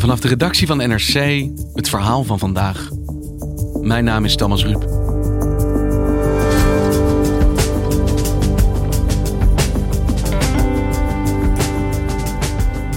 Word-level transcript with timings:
Vanaf 0.00 0.20
de 0.20 0.28
redactie 0.28 0.66
van 0.66 0.76
NRC 0.76 1.46
het 1.74 1.88
verhaal 1.88 2.24
van 2.24 2.38
vandaag. 2.38 2.88
Mijn 3.80 4.04
naam 4.04 4.24
is 4.24 4.36
Thomas 4.36 4.64
Ruip. 4.64 4.80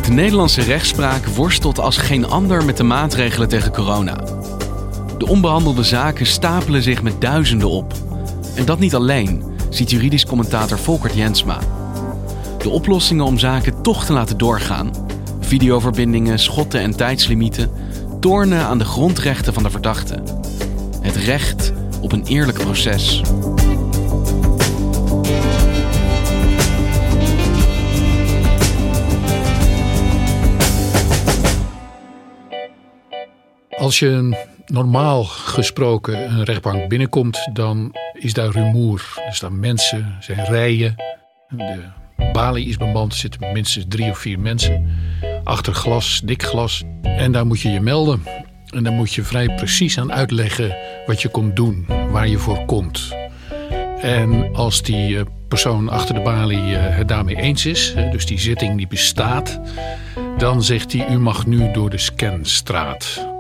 De 0.04 0.12
Nederlandse 0.12 0.62
rechtspraak 0.62 1.26
worstelt 1.26 1.80
als 1.80 1.98
geen 1.98 2.28
ander 2.28 2.66
met 2.66 2.78
de 2.78 2.84
maatregelen 2.84 3.48
tegen 3.48 3.72
corona. 3.72 4.16
De 5.18 5.28
onbehandelde 5.28 5.84
zaken 5.84 6.26
stapelen 6.26 6.82
zich 6.82 7.02
met 7.02 7.22
duizenden 7.22 7.70
op. 7.70 7.94
En 8.56 8.66
dat 8.66 8.80
niet 8.80 8.96
alleen, 8.96 9.44
ziet 9.70 9.92
juridisch 9.92 10.26
commentator 10.26 10.78
Volkert 10.78 11.14
Jensma. 11.14 11.60
De 12.58 12.70
oplossingen 12.70 13.26
om 13.26 13.38
zaken 13.38 13.82
toch 13.82 14.06
te 14.06 14.14
laten 14.14 14.38
doorgaan 14.38 15.03
videoverbindingen, 15.54 16.40
schotten 16.40 16.80
en 16.80 16.96
tijdslimieten 16.96 17.72
tornen 18.20 18.60
aan 18.60 18.78
de 18.78 18.86
grondrechten 18.86 19.54
van 19.54 19.64
de 19.64 19.70
verdachte. 19.70 20.24
Het 21.02 21.16
recht 21.16 21.74
op 22.02 22.12
een 22.12 22.26
eerlijk 22.26 22.58
proces. 22.58 23.22
Als 33.70 34.00
je 34.00 34.38
normaal 34.66 35.24
gesproken 35.24 36.32
een 36.32 36.44
rechtbank 36.44 36.90
binnenkomt, 36.90 37.50
dan 37.54 37.96
is 38.14 38.34
daar 38.34 38.50
rumoer. 38.50 39.14
Er 39.28 39.36
staan 39.36 39.60
mensen, 39.60 40.00
er 40.00 40.24
zijn 40.24 40.46
rijen. 40.46 40.96
De 41.50 41.84
balie 42.32 42.68
is 42.68 42.78
bemand, 42.78 43.12
er 43.12 43.20
zitten 43.20 43.54
minstens 43.54 43.86
drie 43.88 44.10
of 44.10 44.18
vier 44.18 44.40
mensen 44.40 45.02
achter 45.44 45.74
glas, 45.74 46.22
dik 46.26 46.44
glas. 46.44 46.84
En 47.02 47.32
daar 47.32 47.46
moet 47.46 47.62
je 47.62 47.70
je 47.70 47.80
melden. 47.80 48.24
En 48.70 48.84
dan 48.84 48.94
moet 48.94 49.14
je 49.14 49.24
vrij 49.24 49.56
precies 49.56 50.00
aan 50.00 50.12
uitleggen 50.12 50.76
wat 51.06 51.22
je 51.22 51.30
komt 51.30 51.56
doen, 51.56 51.86
waar 52.12 52.28
je 52.28 52.38
voor 52.38 52.66
komt. 52.66 53.16
En 54.02 54.54
als 54.54 54.82
die 54.82 55.18
eh, 55.18 55.26
persoon 55.48 55.90
achter 55.90 56.16
de 56.16 56.22
balie 56.22 56.76
eh, 56.76 56.98
het 56.98 57.08
daarmee 57.08 57.36
eens 57.36 57.66
is, 57.66 57.94
dus 58.12 58.26
die 58.26 58.40
zitting 58.40 58.78
die 58.78 58.88
bestaat, 58.88 59.60
dan 60.38 60.64
zegt 60.64 60.94
hij: 60.94 61.10
U 61.10 61.20
mag 61.20 61.46
nu 61.46 61.72
door 61.72 61.90
de 61.90 61.98
scanstraat. 61.98 63.32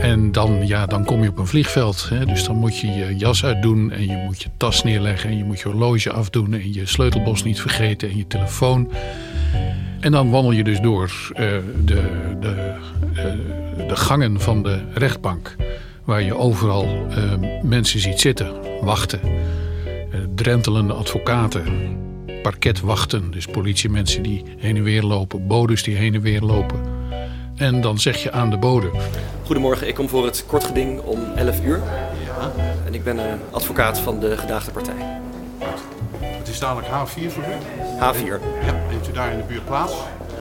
En 0.00 0.32
dan, 0.32 0.66
ja, 0.66 0.86
dan 0.86 1.04
kom 1.04 1.22
je 1.22 1.28
op 1.28 1.38
een 1.38 1.46
vliegveld. 1.46 2.08
Hè? 2.08 2.26
Dus 2.26 2.44
dan 2.44 2.56
moet 2.56 2.78
je 2.78 2.86
je 2.86 3.16
jas 3.16 3.44
uitdoen 3.44 3.92
en 3.92 4.06
je 4.06 4.22
moet 4.26 4.42
je 4.42 4.48
tas 4.56 4.82
neerleggen 4.82 5.30
en 5.30 5.36
je 5.36 5.44
moet 5.44 5.60
je 5.60 5.68
horloge 5.68 6.12
afdoen 6.12 6.54
en 6.54 6.72
je 6.72 6.86
sleutelbos 6.86 7.42
niet 7.42 7.60
vergeten 7.60 8.10
en 8.10 8.16
je 8.16 8.26
telefoon. 8.26 8.90
En 10.00 10.12
dan 10.12 10.30
wandel 10.30 10.52
je 10.52 10.64
dus 10.64 10.80
door 10.80 11.10
uh, 11.30 11.36
de, 11.84 12.02
de, 12.40 12.74
uh, 13.16 13.88
de 13.88 13.96
gangen 13.96 14.40
van 14.40 14.62
de 14.62 14.78
rechtbank. 14.94 15.56
Waar 16.04 16.22
je 16.22 16.36
overal 16.36 16.84
uh, 16.84 17.16
mensen 17.62 18.00
ziet 18.00 18.20
zitten, 18.20 18.52
wachten. 18.80 19.20
drentelende 20.34 20.92
advocaten, 20.92 21.64
parketwachten, 22.42 23.30
dus 23.30 23.46
politiemensen 23.46 24.22
die 24.22 24.42
heen 24.58 24.76
en 24.76 24.82
weer 24.82 25.02
lopen, 25.02 25.46
bodes 25.46 25.82
die 25.82 25.96
heen 25.96 26.14
en 26.14 26.20
weer 26.20 26.40
lopen. 26.40 26.80
En 27.56 27.80
dan 27.80 27.98
zeg 27.98 28.22
je 28.22 28.32
aan 28.32 28.50
de 28.50 28.58
bode. 28.58 28.90
Goedemorgen, 29.44 29.88
ik 29.88 29.94
kom 29.94 30.08
voor 30.08 30.24
het 30.24 30.44
kort 30.46 30.64
geding 30.64 31.00
om 31.00 31.18
11 31.34 31.64
uur. 31.64 31.82
Ja. 32.24 32.52
En 32.86 32.94
ik 32.94 33.04
ben 33.04 33.18
advocaat 33.50 33.98
van 34.00 34.20
de 34.20 34.36
gedaagde 34.36 34.70
partij. 34.70 35.24
Het 36.56 36.64
is 36.64 36.70
dadelijk 36.70 37.08
H4 37.08 37.32
voor 37.32 37.42
u? 37.42 37.56
H4. 37.98 38.64
Ja, 38.66 38.74
neemt 38.90 39.08
u 39.08 39.12
daar 39.12 39.32
in 39.32 39.38
de 39.38 39.44
buurt 39.48 39.64
plaats? 39.64 39.92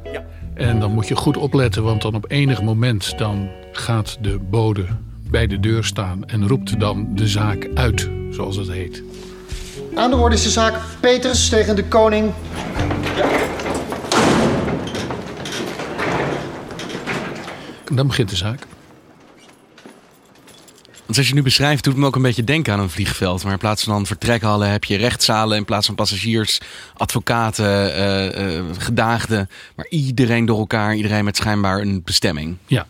Ja. 0.04 0.24
En 0.54 0.80
dan 0.80 0.92
moet 0.92 1.08
je 1.08 1.16
goed 1.16 1.38
opletten, 1.38 1.84
want 1.84 2.02
dan 2.02 2.16
op 2.16 2.26
enig 2.28 2.62
moment 2.62 3.18
dan 3.18 3.50
gaat 3.72 4.18
de 4.22 4.40
bode 4.40 4.86
bij 5.30 5.48
de 5.48 5.60
deur 5.60 5.84
staan 5.84 6.26
en 6.26 6.48
roept 6.48 6.80
dan 6.80 7.08
de 7.16 7.28
zaak 7.28 7.70
uit, 7.74 8.10
zoals 8.32 8.56
het 8.56 8.68
heet. 8.68 9.04
Aan 9.96 10.10
de 10.10 10.16
orde 10.16 10.36
is 10.36 10.44
de 10.44 10.50
zaak 10.50 10.74
Peters 11.00 11.50
tegen 11.50 11.76
de 11.76 11.84
koning. 11.84 12.32
Ja. 13.16 13.28
Dan 17.94 18.08
begint 18.08 18.30
de 18.30 18.36
zaak. 18.36 18.68
Want 21.06 21.18
als 21.18 21.28
je 21.28 21.34
nu 21.34 21.42
beschrijft, 21.42 21.84
doet 21.84 21.94
het 21.94 22.02
me 22.02 22.08
ook 22.08 22.16
een 22.16 22.22
beetje 22.22 22.44
denken 22.44 22.74
aan 22.74 22.80
een 22.80 22.90
vliegveld. 22.90 23.44
Maar 23.44 23.52
in 23.52 23.58
plaats 23.58 23.84
van 23.84 24.06
vertrekhallen 24.06 24.72
heb 24.72 24.84
je 24.84 24.98
rechtszalen. 24.98 25.58
In 25.58 25.66
plaats 25.66 25.86
van 25.86 25.96
passagiers, 25.96 26.60
advocaten, 26.94 27.98
uh, 27.98 28.56
uh, 28.56 28.64
gedaagden. 28.78 29.50
Maar 29.76 29.88
iedereen 29.90 30.46
door 30.46 30.58
elkaar, 30.58 30.96
iedereen 30.96 31.24
met 31.24 31.38
schijnbaar 31.38 31.82
een 31.82 32.02
bestemming. 32.04 32.58
Ja, 32.68 32.88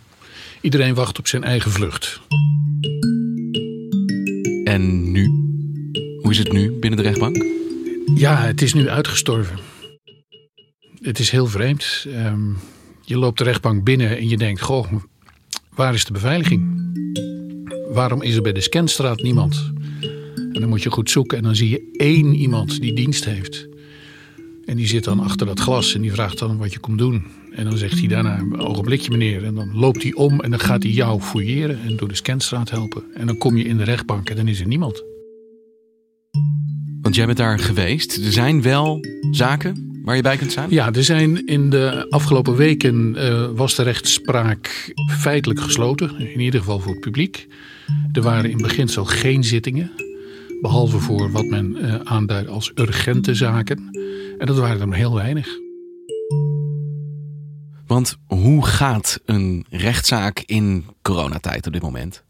iedereen 0.61 0.93
wacht 0.93 1.19
op 1.19 1.27
zijn 1.27 1.43
eigen 1.43 1.71
vlucht. 1.71 2.19
En 4.63 5.11
nu? 5.11 5.25
Hoe 6.21 6.31
is 6.31 6.37
het 6.37 6.51
nu 6.51 6.71
binnen 6.71 6.97
de 6.99 7.05
rechtbank? 7.05 7.45
Ja, 8.15 8.41
het 8.41 8.61
is 8.61 8.73
nu 8.73 8.89
uitgestorven. 8.89 9.59
Het 11.01 11.19
is 11.19 11.29
heel 11.29 11.47
vreemd. 11.47 12.05
Um, 12.07 12.57
je 13.01 13.17
loopt 13.17 13.37
de 13.37 13.43
rechtbank 13.43 13.83
binnen 13.83 14.17
en 14.17 14.29
je 14.29 14.37
denkt: 14.37 14.61
Goh, 14.61 14.93
waar 15.69 15.93
is 15.93 16.05
de 16.05 16.13
beveiliging? 16.13 16.83
Waarom 17.95 18.21
is 18.21 18.35
er 18.35 18.41
bij 18.41 18.53
de 18.53 18.61
scanstraat 18.61 19.21
niemand? 19.21 19.71
En 20.53 20.59
dan 20.59 20.69
moet 20.69 20.83
je 20.83 20.91
goed 20.91 21.09
zoeken 21.09 21.37
en 21.37 21.43
dan 21.43 21.55
zie 21.55 21.69
je 21.69 21.89
één 21.91 22.33
iemand 22.33 22.81
die 22.81 22.93
dienst 22.93 23.25
heeft. 23.25 23.67
En 24.65 24.75
die 24.75 24.87
zit 24.87 25.03
dan 25.03 25.19
achter 25.19 25.47
dat 25.47 25.59
glas 25.59 25.95
en 25.95 26.01
die 26.01 26.11
vraagt 26.11 26.39
dan 26.39 26.57
wat 26.57 26.73
je 26.73 26.79
komt 26.79 26.97
doen. 26.97 27.25
En 27.51 27.63
dan 27.63 27.77
zegt 27.77 27.99
hij 27.99 28.07
daarna 28.07 28.37
een 28.37 28.59
ogenblikje 28.59 29.11
meneer. 29.11 29.43
En 29.43 29.55
dan 29.55 29.77
loopt 29.77 30.03
hij 30.03 30.13
om 30.13 30.41
en 30.41 30.49
dan 30.49 30.59
gaat 30.59 30.83
hij 30.83 30.91
jou 30.91 31.21
fouilleren 31.21 31.81
en 31.81 31.95
door 31.95 32.07
de 32.07 32.15
scanstraat 32.15 32.69
helpen. 32.69 33.03
En 33.13 33.27
dan 33.27 33.37
kom 33.37 33.57
je 33.57 33.63
in 33.63 33.77
de 33.77 33.83
rechtbank 33.83 34.29
en 34.29 34.35
dan 34.35 34.47
is 34.47 34.59
er 34.59 34.67
niemand. 34.67 35.03
Want 37.01 37.15
jij 37.15 37.25
bent 37.25 37.37
daar 37.37 37.59
geweest. 37.59 38.17
Er 38.17 38.31
zijn 38.31 38.61
wel 38.61 38.99
zaken 39.31 39.94
waar 40.05 40.15
je 40.15 40.21
bij 40.21 40.37
kunt 40.37 40.51
staan? 40.51 40.69
Ja, 40.69 40.91
er 40.91 41.03
zijn 41.03 41.47
in 41.47 41.69
de 41.69 42.05
afgelopen 42.09 42.55
weken 42.55 43.15
uh, 43.17 43.45
was 43.55 43.75
de 43.75 43.83
rechtspraak 43.83 44.93
feitelijk 45.19 45.59
gesloten. 45.59 46.19
In 46.19 46.39
ieder 46.39 46.59
geval 46.59 46.79
voor 46.79 46.91
het 46.91 47.01
publiek. 47.01 47.47
Er 48.11 48.21
waren 48.21 48.49
in 48.49 48.57
beginsel 48.57 49.05
geen 49.05 49.43
zittingen, 49.43 49.91
behalve 50.61 50.99
voor 50.99 51.31
wat 51.31 51.45
men 51.45 51.77
uh, 51.77 51.95
aanduidt 52.03 52.49
als 52.49 52.71
urgente 52.75 53.35
zaken. 53.35 53.89
En 54.37 54.45
dat 54.45 54.57
waren 54.57 54.81
er 54.81 54.87
maar 54.87 54.97
heel 54.97 55.15
weinig. 55.15 55.47
Want 57.87 58.17
hoe 58.27 58.65
gaat 58.65 59.19
een 59.25 59.65
rechtszaak 59.69 60.43
in 60.45 60.85
coronatijd 61.01 61.67
op 61.67 61.73
dit 61.73 61.81
moment? 61.81 62.23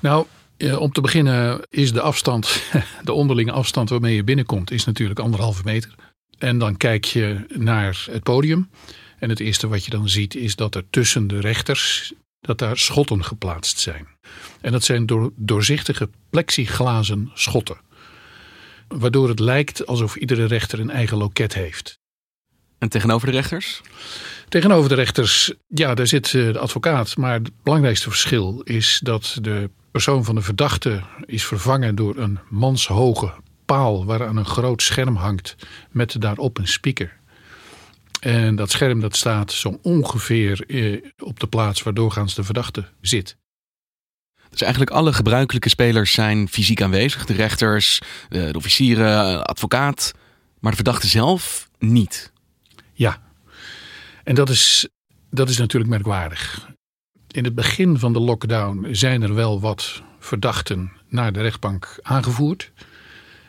Nou, 0.00 0.26
eh, 0.56 0.80
om 0.80 0.92
te 0.92 1.00
beginnen 1.00 1.60
is 1.68 1.92
de 1.92 2.00
afstand, 2.00 2.62
de 3.04 3.12
onderlinge 3.12 3.52
afstand 3.52 3.88
waarmee 3.88 4.14
je 4.14 4.24
binnenkomt, 4.24 4.70
is 4.70 4.84
natuurlijk 4.84 5.20
anderhalve 5.20 5.62
meter. 5.64 5.94
En 6.40 6.58
dan 6.58 6.76
kijk 6.76 7.04
je 7.04 7.44
naar 7.48 8.06
het 8.10 8.22
podium. 8.22 8.70
En 9.18 9.28
het 9.28 9.40
eerste 9.40 9.68
wat 9.68 9.84
je 9.84 9.90
dan 9.90 10.08
ziet 10.08 10.34
is 10.34 10.56
dat 10.56 10.74
er 10.74 10.84
tussen 10.90 11.26
de 11.26 11.40
rechters 11.40 12.12
dat 12.40 12.58
daar 12.58 12.78
schotten 12.78 13.24
geplaatst 13.24 13.78
zijn. 13.78 14.06
En 14.60 14.72
dat 14.72 14.84
zijn 14.84 15.06
door, 15.06 15.32
doorzichtige 15.36 16.10
plexiglazen 16.30 17.30
schotten. 17.34 17.76
Waardoor 18.88 19.28
het 19.28 19.38
lijkt 19.38 19.86
alsof 19.86 20.16
iedere 20.16 20.44
rechter 20.44 20.80
een 20.80 20.90
eigen 20.90 21.16
loket 21.16 21.54
heeft. 21.54 21.98
En 22.78 22.88
tegenover 22.88 23.26
de 23.26 23.32
rechters? 23.32 23.80
Tegenover 24.48 24.88
de 24.88 24.94
rechters, 24.94 25.52
ja, 25.66 25.94
daar 25.94 26.06
zit 26.06 26.26
eh, 26.26 26.52
de 26.52 26.58
advocaat. 26.58 27.16
Maar 27.16 27.32
het 27.32 27.50
belangrijkste 27.62 28.08
verschil 28.08 28.60
is 28.64 29.00
dat 29.02 29.38
de 29.40 29.70
persoon 29.90 30.24
van 30.24 30.34
de 30.34 30.42
verdachte 30.42 31.02
is 31.24 31.44
vervangen 31.44 31.94
door 31.94 32.16
een 32.16 32.38
manshoge 32.48 33.32
paal 33.70 34.04
waaraan 34.04 34.36
een 34.36 34.46
groot 34.46 34.82
scherm 34.82 35.16
hangt 35.16 35.56
met 35.90 36.20
daarop 36.20 36.58
een 36.58 36.68
speaker. 36.68 37.18
En 38.20 38.56
dat 38.56 38.70
scherm 38.70 39.00
dat 39.00 39.16
staat 39.16 39.52
zo 39.52 39.78
ongeveer 39.82 40.64
eh, 40.66 41.02
op 41.18 41.40
de 41.40 41.46
plaats 41.46 41.82
waar 41.82 41.94
doorgaans 41.94 42.34
de 42.34 42.44
verdachte 42.44 42.88
zit. 43.00 43.36
Dus 44.50 44.60
eigenlijk 44.60 44.92
alle 44.92 45.12
gebruikelijke 45.12 45.68
spelers 45.68 46.12
zijn 46.12 46.48
fysiek 46.48 46.82
aanwezig. 46.82 47.26
De 47.26 47.32
rechters, 47.32 48.00
de, 48.28 48.50
de 48.52 48.58
officieren, 48.58 49.44
advocaat. 49.44 50.12
Maar 50.60 50.70
de 50.70 50.76
verdachte 50.76 51.06
zelf 51.06 51.68
niet. 51.78 52.32
Ja, 52.92 53.22
en 54.24 54.34
dat 54.34 54.48
is, 54.48 54.88
dat 55.30 55.48
is 55.48 55.58
natuurlijk 55.58 55.90
merkwaardig. 55.90 56.68
In 57.30 57.44
het 57.44 57.54
begin 57.54 57.98
van 57.98 58.12
de 58.12 58.20
lockdown 58.20 58.88
zijn 58.90 59.22
er 59.22 59.34
wel 59.34 59.60
wat 59.60 60.02
verdachten 60.18 60.92
naar 61.08 61.32
de 61.32 61.40
rechtbank 61.40 61.98
aangevoerd. 62.02 62.72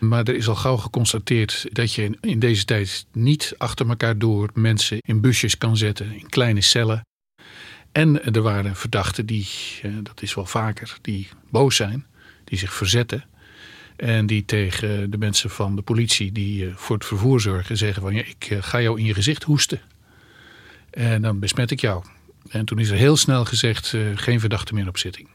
Maar 0.01 0.27
er 0.27 0.35
is 0.35 0.47
al 0.47 0.55
gauw 0.55 0.77
geconstateerd 0.77 1.65
dat 1.71 1.93
je 1.93 2.17
in 2.21 2.39
deze 2.39 2.65
tijd 2.65 3.05
niet 3.11 3.53
achter 3.57 3.89
elkaar 3.89 4.17
door 4.17 4.49
mensen 4.53 4.97
in 5.01 5.21
busjes 5.21 5.57
kan 5.57 5.77
zetten, 5.77 6.11
in 6.11 6.29
kleine 6.29 6.61
cellen. 6.61 7.01
En 7.91 8.33
er 8.33 8.41
waren 8.41 8.75
verdachten 8.75 9.25
die, 9.25 9.47
eh, 9.81 9.91
dat 10.03 10.21
is 10.21 10.33
wel 10.33 10.45
vaker, 10.45 10.97
die 11.01 11.27
boos 11.49 11.75
zijn, 11.75 12.05
die 12.43 12.57
zich 12.57 12.73
verzetten. 12.73 13.25
En 13.95 14.25
die 14.25 14.45
tegen 14.45 15.11
de 15.11 15.17
mensen 15.17 15.49
van 15.49 15.75
de 15.75 15.81
politie 15.81 16.31
die 16.31 16.65
eh, 16.65 16.75
voor 16.75 16.95
het 16.95 17.05
vervoer 17.05 17.41
zorgen 17.41 17.77
zeggen 17.77 18.01
van 18.01 18.13
ja, 18.13 18.23
ik 18.23 18.47
eh, 18.49 18.57
ga 18.61 18.81
jou 18.81 18.99
in 18.99 19.05
je 19.05 19.13
gezicht 19.13 19.43
hoesten. 19.43 19.81
En 20.89 21.21
dan 21.21 21.39
besmet 21.39 21.71
ik 21.71 21.81
jou. 21.81 22.03
En 22.49 22.65
toen 22.65 22.79
is 22.79 22.89
er 22.89 22.97
heel 22.97 23.17
snel 23.17 23.45
gezegd 23.45 23.95
geen 24.15 24.39
verdachte 24.39 24.73
meer 24.73 24.87
op 24.87 24.97
zitting. 24.97 25.27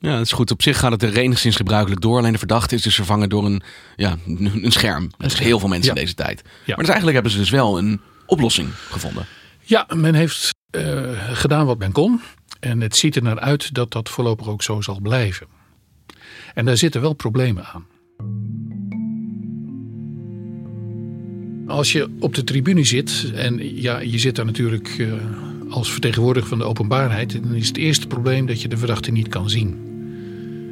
Ja, 0.00 0.12
dat 0.12 0.24
is 0.24 0.32
goed. 0.32 0.50
Op 0.50 0.62
zich 0.62 0.78
gaat 0.78 0.92
het 0.92 1.02
er 1.02 1.16
enigszins 1.16 1.56
gebruikelijk 1.56 2.00
door. 2.00 2.18
Alleen 2.18 2.32
de 2.32 2.38
verdachte 2.38 2.74
is 2.74 2.82
dus 2.82 2.94
vervangen 2.94 3.28
door 3.28 3.44
een, 3.44 3.62
ja, 3.96 4.16
een 4.26 4.72
scherm. 4.72 5.10
Dat 5.18 5.32
is 5.32 5.38
heel 5.38 5.58
veel 5.58 5.68
mensen 5.68 5.94
in 5.94 6.00
deze 6.00 6.14
tijd. 6.14 6.42
Ja. 6.44 6.50
Maar 6.66 6.76
dus 6.76 6.86
eigenlijk 6.86 7.14
hebben 7.14 7.32
ze 7.32 7.38
dus 7.38 7.50
wel 7.50 7.78
een 7.78 8.00
oplossing 8.26 8.68
gevonden. 8.90 9.26
Ja, 9.60 9.86
men 9.94 10.14
heeft 10.14 10.54
uh, 10.70 11.00
gedaan 11.32 11.66
wat 11.66 11.78
men 11.78 11.92
kon. 11.92 12.20
En 12.60 12.80
het 12.80 12.96
ziet 12.96 13.16
er 13.16 13.22
naar 13.22 13.40
uit 13.40 13.74
dat 13.74 13.92
dat 13.92 14.08
voorlopig 14.08 14.48
ook 14.48 14.62
zo 14.62 14.80
zal 14.80 15.00
blijven. 15.00 15.46
En 16.54 16.64
daar 16.64 16.76
zitten 16.76 17.00
wel 17.00 17.12
problemen 17.12 17.64
aan. 17.64 17.86
Als 21.66 21.92
je 21.92 22.10
op 22.20 22.34
de 22.34 22.44
tribune 22.44 22.84
zit, 22.84 23.30
en 23.34 23.80
ja, 23.80 23.98
je 23.98 24.18
zit 24.18 24.36
daar 24.36 24.44
natuurlijk 24.44 24.98
uh, 24.98 25.12
als 25.68 25.92
vertegenwoordiger 25.92 26.48
van 26.48 26.58
de 26.58 26.64
openbaarheid, 26.64 27.42
dan 27.42 27.54
is 27.54 27.68
het 27.68 27.76
eerste 27.76 28.06
probleem 28.06 28.46
dat 28.46 28.62
je 28.62 28.68
de 28.68 28.76
verdachte 28.76 29.10
niet 29.10 29.28
kan 29.28 29.50
zien. 29.50 29.87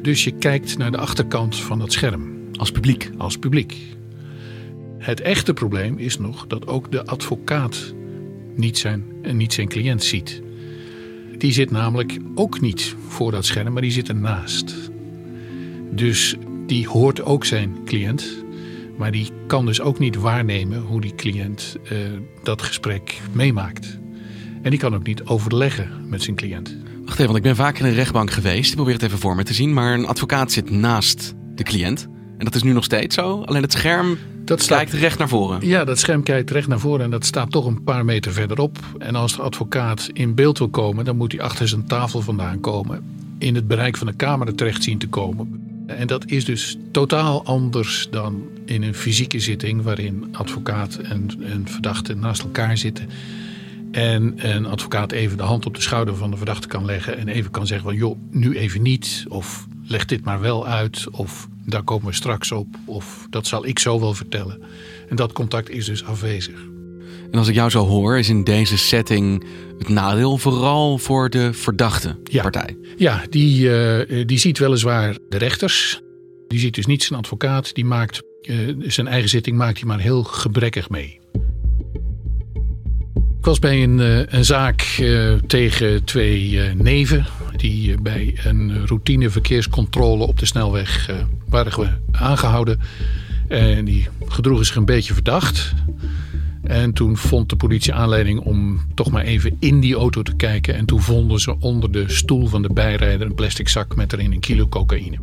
Dus 0.06 0.24
je 0.24 0.30
kijkt 0.30 0.78
naar 0.78 0.90
de 0.90 0.98
achterkant 0.98 1.56
van 1.56 1.80
het 1.80 1.92
scherm. 1.92 2.34
Als 2.52 2.70
publiek? 2.70 3.10
Als 3.18 3.36
publiek. 3.36 3.76
Het 4.98 5.20
echte 5.20 5.54
probleem 5.54 5.98
is 5.98 6.18
nog 6.18 6.46
dat 6.46 6.66
ook 6.66 6.92
de 6.92 7.06
advocaat 7.06 7.94
niet 8.54 8.78
zijn, 8.78 9.04
en 9.22 9.36
niet 9.36 9.52
zijn 9.52 9.68
cliënt 9.68 10.04
ziet. 10.04 10.42
Die 11.38 11.52
zit 11.52 11.70
namelijk 11.70 12.18
ook 12.34 12.60
niet 12.60 12.94
voor 13.08 13.30
dat 13.30 13.44
scherm, 13.44 13.72
maar 13.72 13.82
die 13.82 13.90
zit 13.90 14.08
ernaast. 14.08 14.90
Dus 15.90 16.36
die 16.66 16.88
hoort 16.88 17.22
ook 17.22 17.44
zijn 17.44 17.76
cliënt, 17.84 18.44
maar 18.96 19.12
die 19.12 19.30
kan 19.46 19.66
dus 19.66 19.80
ook 19.80 19.98
niet 19.98 20.16
waarnemen 20.16 20.80
hoe 20.80 21.00
die 21.00 21.14
cliënt 21.14 21.76
uh, 21.92 21.98
dat 22.42 22.62
gesprek 22.62 23.20
meemaakt. 23.32 23.98
En 24.62 24.70
die 24.70 24.78
kan 24.80 24.94
ook 24.94 25.06
niet 25.06 25.24
overleggen 25.24 26.08
met 26.08 26.22
zijn 26.22 26.36
cliënt. 26.36 26.76
Wacht 27.16 27.28
even, 27.28 27.42
want 27.42 27.54
ik 27.54 27.56
ben 27.56 27.66
vaak 27.66 27.78
in 27.78 27.86
een 27.86 28.02
rechtbank 28.02 28.30
geweest. 28.30 28.68
Ik 28.68 28.76
probeer 28.76 28.94
het 28.94 29.02
even 29.02 29.18
voor 29.18 29.36
me 29.36 29.42
te 29.42 29.54
zien. 29.54 29.72
Maar 29.72 29.94
een 29.94 30.06
advocaat 30.06 30.52
zit 30.52 30.70
naast 30.70 31.34
de 31.54 31.62
cliënt. 31.62 32.08
En 32.38 32.44
dat 32.44 32.54
is 32.54 32.62
nu 32.62 32.72
nog 32.72 32.84
steeds 32.84 33.14
zo. 33.14 33.42
Alleen 33.42 33.62
het 33.62 33.72
scherm 33.72 34.18
dat 34.44 34.62
staat, 34.62 34.76
kijkt 34.76 34.92
recht 34.92 35.18
naar 35.18 35.28
voren. 35.28 35.66
Ja, 35.66 35.84
dat 35.84 35.98
scherm 35.98 36.22
kijkt 36.22 36.50
recht 36.50 36.68
naar 36.68 36.78
voren 36.78 37.04
en 37.04 37.10
dat 37.10 37.24
staat 37.24 37.50
toch 37.50 37.66
een 37.66 37.82
paar 37.82 38.04
meter 38.04 38.32
verderop. 38.32 38.78
En 38.98 39.14
als 39.14 39.36
de 39.36 39.42
advocaat 39.42 40.10
in 40.12 40.34
beeld 40.34 40.58
wil 40.58 40.68
komen, 40.68 41.04
dan 41.04 41.16
moet 41.16 41.32
hij 41.32 41.40
achter 41.40 41.68
zijn 41.68 41.86
tafel 41.86 42.20
vandaan 42.20 42.60
komen. 42.60 43.04
In 43.38 43.54
het 43.54 43.66
bereik 43.66 43.96
van 43.96 44.06
de 44.06 44.16
camera 44.16 44.52
terecht 44.52 44.82
zien 44.82 44.98
te 44.98 45.08
komen. 45.08 45.60
En 45.86 46.06
dat 46.06 46.26
is 46.26 46.44
dus 46.44 46.76
totaal 46.90 47.44
anders 47.44 48.08
dan 48.10 48.42
in 48.64 48.82
een 48.82 48.94
fysieke 48.94 49.40
zitting 49.40 49.82
waarin 49.82 50.24
advocaat 50.32 50.96
en, 50.96 51.30
en 51.42 51.68
verdachte 51.68 52.14
naast 52.14 52.42
elkaar 52.42 52.78
zitten. 52.78 53.08
En 53.96 54.34
een 54.36 54.66
advocaat 54.66 55.12
even 55.12 55.36
de 55.36 55.42
hand 55.42 55.66
op 55.66 55.74
de 55.74 55.80
schouder 55.80 56.16
van 56.16 56.30
de 56.30 56.36
verdachte 56.36 56.68
kan 56.68 56.84
leggen 56.84 57.18
en 57.18 57.28
even 57.28 57.50
kan 57.50 57.66
zeggen 57.66 57.86
van 57.86 57.96
joh, 57.96 58.18
nu 58.30 58.56
even 58.56 58.82
niet. 58.82 59.24
Of 59.28 59.66
leg 59.86 60.04
dit 60.04 60.24
maar 60.24 60.40
wel 60.40 60.66
uit. 60.66 61.06
Of 61.10 61.48
daar 61.64 61.82
komen 61.82 62.06
we 62.06 62.12
straks 62.12 62.52
op. 62.52 62.66
Of 62.84 63.26
dat 63.30 63.46
zal 63.46 63.66
ik 63.66 63.78
zo 63.78 64.00
wel 64.00 64.14
vertellen. 64.14 64.62
En 65.08 65.16
dat 65.16 65.32
contact 65.32 65.70
is 65.70 65.84
dus 65.84 66.04
afwezig. 66.04 66.54
En 67.30 67.38
als 67.38 67.48
ik 67.48 67.54
jou 67.54 67.70
zo 67.70 67.86
hoor, 67.86 68.18
is 68.18 68.28
in 68.28 68.44
deze 68.44 68.78
setting 68.78 69.44
het 69.78 69.88
nadeel 69.88 70.38
vooral 70.38 70.98
voor 70.98 71.30
de 71.30 71.52
verdachte 71.52 72.16
partij. 72.42 72.76
Ja, 72.96 73.22
die, 73.30 73.68
uh, 73.68 74.26
die 74.26 74.38
ziet 74.38 74.58
weliswaar 74.58 75.16
de 75.28 75.38
rechters. 75.38 76.00
Die 76.48 76.58
ziet 76.58 76.74
dus 76.74 76.86
niet 76.86 77.02
zijn 77.02 77.18
advocaat. 77.18 77.74
Die 77.74 77.84
maakt 77.84 78.22
uh, 78.42 78.74
zijn 78.86 79.06
eigen 79.06 79.28
zitting 79.28 79.56
maakt 79.56 79.78
hij 79.78 79.88
maar 79.88 80.00
heel 80.00 80.22
gebrekkig 80.22 80.90
mee. 80.90 81.20
Ik 83.46 83.52
was 83.52 83.60
bij 83.60 83.82
een, 83.82 84.00
eh, 84.00 84.38
een 84.38 84.44
zaak 84.44 84.96
uh, 85.00 85.32
tegen 85.46 86.04
twee 86.04 86.50
uh, 86.50 86.72
neven. 86.72 87.26
Die 87.56 88.00
bij 88.00 88.38
een 88.44 88.86
routine 88.86 89.30
verkeerscontrole 89.30 90.26
op 90.26 90.38
de 90.38 90.46
snelweg 90.46 91.10
waren 91.48 92.02
aangehouden. 92.12 92.80
En 93.48 93.84
die 93.84 94.08
gedroegen 94.26 94.66
zich 94.66 94.76
een 94.76 94.84
beetje 94.84 95.14
verdacht. 95.14 95.74
En 96.62 96.92
toen 96.92 97.16
vond 97.16 97.48
de 97.48 97.56
politie 97.56 97.94
aanleiding 97.94 98.40
om 98.40 98.80
toch 98.94 99.10
maar 99.10 99.24
even 99.24 99.56
in 99.60 99.80
die 99.80 99.94
auto 99.94 100.22
te 100.22 100.36
kijken. 100.36 100.74
En 100.74 100.86
toen 100.86 101.02
vonden 101.02 101.40
ze 101.40 101.58
onder 101.58 101.92
de 101.92 102.04
stoel 102.06 102.46
van 102.46 102.62
de 102.62 102.72
bijrijder 102.72 103.26
een 103.26 103.34
plastic 103.34 103.68
zak 103.68 103.96
met 103.96 104.12
erin 104.12 104.32
een 104.32 104.40
kilo 104.40 104.68
cocaïne. 104.68 105.18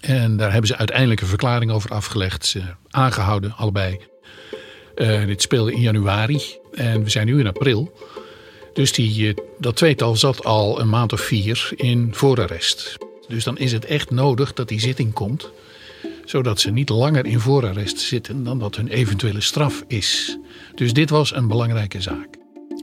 En 0.00 0.36
daar 0.36 0.50
hebben 0.50 0.68
ze 0.68 0.76
uiteindelijk 0.76 1.20
een 1.20 1.26
verklaring 1.26 1.70
over 1.70 1.90
afgelegd. 1.90 2.46
Ze 2.46 2.62
aangehouden, 2.90 3.56
allebei. 3.56 3.98
Uh, 4.96 5.26
dit 5.26 5.42
speelde 5.42 5.72
in 5.72 5.80
januari 5.80 6.42
en 6.72 7.04
we 7.04 7.10
zijn 7.10 7.26
nu 7.26 7.38
in 7.38 7.46
april. 7.46 7.92
Dus 8.72 8.92
die, 8.92 9.28
uh, 9.28 9.34
dat 9.58 9.76
tweetal 9.76 10.16
zat 10.16 10.44
al 10.44 10.80
een 10.80 10.88
maand 10.88 11.12
of 11.12 11.20
vier 11.20 11.70
in 11.76 12.08
voorarrest. 12.12 12.96
Dus 13.28 13.44
dan 13.44 13.58
is 13.58 13.72
het 13.72 13.84
echt 13.84 14.10
nodig 14.10 14.52
dat 14.52 14.68
die 14.68 14.80
zitting 14.80 15.12
komt. 15.12 15.50
Zodat 16.24 16.60
ze 16.60 16.70
niet 16.70 16.88
langer 16.88 17.26
in 17.26 17.40
voorarrest 17.40 17.98
zitten 17.98 18.44
dan 18.44 18.58
dat 18.58 18.76
hun 18.76 18.88
eventuele 18.88 19.40
straf 19.40 19.84
is. 19.86 20.38
Dus 20.74 20.92
dit 20.92 21.10
was 21.10 21.34
een 21.34 21.48
belangrijke 21.48 22.00
zaak. 22.00 22.28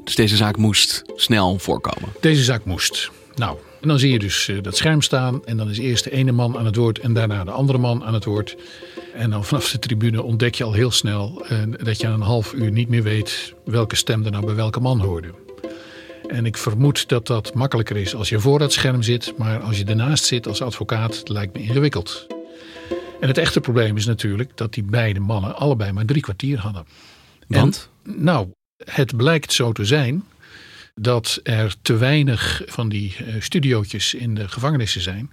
Dus 0.03 0.15
deze 0.15 0.35
zaak 0.35 0.57
moest 0.57 1.03
snel 1.15 1.57
voorkomen? 1.57 2.09
Deze 2.19 2.43
zaak 2.43 2.65
moest. 2.65 3.11
Nou, 3.35 3.57
en 3.81 3.87
dan 3.87 3.99
zie 3.99 4.11
je 4.11 4.19
dus 4.19 4.47
uh, 4.47 4.61
dat 4.61 4.77
scherm 4.77 5.01
staan. 5.01 5.45
En 5.45 5.57
dan 5.57 5.69
is 5.69 5.77
eerst 5.77 6.03
de 6.03 6.11
ene 6.11 6.31
man 6.31 6.57
aan 6.57 6.65
het 6.65 6.75
woord 6.75 6.99
en 6.99 7.13
daarna 7.13 7.43
de 7.43 7.51
andere 7.51 7.77
man 7.77 8.03
aan 8.03 8.13
het 8.13 8.25
woord. 8.25 8.55
En 9.13 9.29
dan 9.29 9.45
vanaf 9.45 9.71
de 9.71 9.79
tribune 9.79 10.21
ontdek 10.21 10.55
je 10.55 10.63
al 10.63 10.73
heel 10.73 10.91
snel 10.91 11.45
uh, 11.51 11.59
dat 11.83 12.01
je 12.01 12.07
een 12.07 12.21
half 12.21 12.53
uur 12.53 12.71
niet 12.71 12.89
meer 12.89 13.03
weet 13.03 13.53
welke 13.65 13.95
stem 13.95 14.25
er 14.25 14.31
nou 14.31 14.45
bij 14.45 14.55
welke 14.55 14.79
man 14.79 14.99
hoorde. 14.99 15.33
En 16.27 16.45
ik 16.45 16.57
vermoed 16.57 17.09
dat 17.09 17.27
dat 17.27 17.53
makkelijker 17.53 17.97
is 17.97 18.15
als 18.15 18.29
je 18.29 18.39
voor 18.39 18.59
dat 18.59 18.73
scherm 18.73 19.01
zit, 19.01 19.33
maar 19.37 19.59
als 19.59 19.77
je 19.77 19.85
ernaast 19.85 20.23
zit 20.23 20.47
als 20.47 20.61
advocaat, 20.61 21.29
lijkt 21.29 21.53
me 21.53 21.61
ingewikkeld. 21.61 22.27
En 23.19 23.27
het 23.27 23.37
echte 23.37 23.61
probleem 23.61 23.97
is 23.97 24.05
natuurlijk 24.05 24.57
dat 24.57 24.73
die 24.73 24.83
beide 24.83 25.19
mannen 25.19 25.55
allebei 25.55 25.91
maar 25.91 26.05
drie 26.05 26.21
kwartier 26.21 26.59
hadden. 26.59 26.85
Want? 27.47 27.89
En, 28.05 28.23
nou, 28.23 28.47
het 28.85 29.17
blijkt 29.17 29.53
zo 29.53 29.71
te 29.71 29.85
zijn 29.85 30.23
dat 30.95 31.39
er 31.43 31.75
te 31.81 31.97
weinig 31.97 32.61
van 32.65 32.89
die 32.89 33.15
uh, 33.21 33.35
studiootjes 33.39 34.13
in 34.13 34.35
de 34.35 34.47
gevangenissen 34.47 35.01
zijn. 35.01 35.31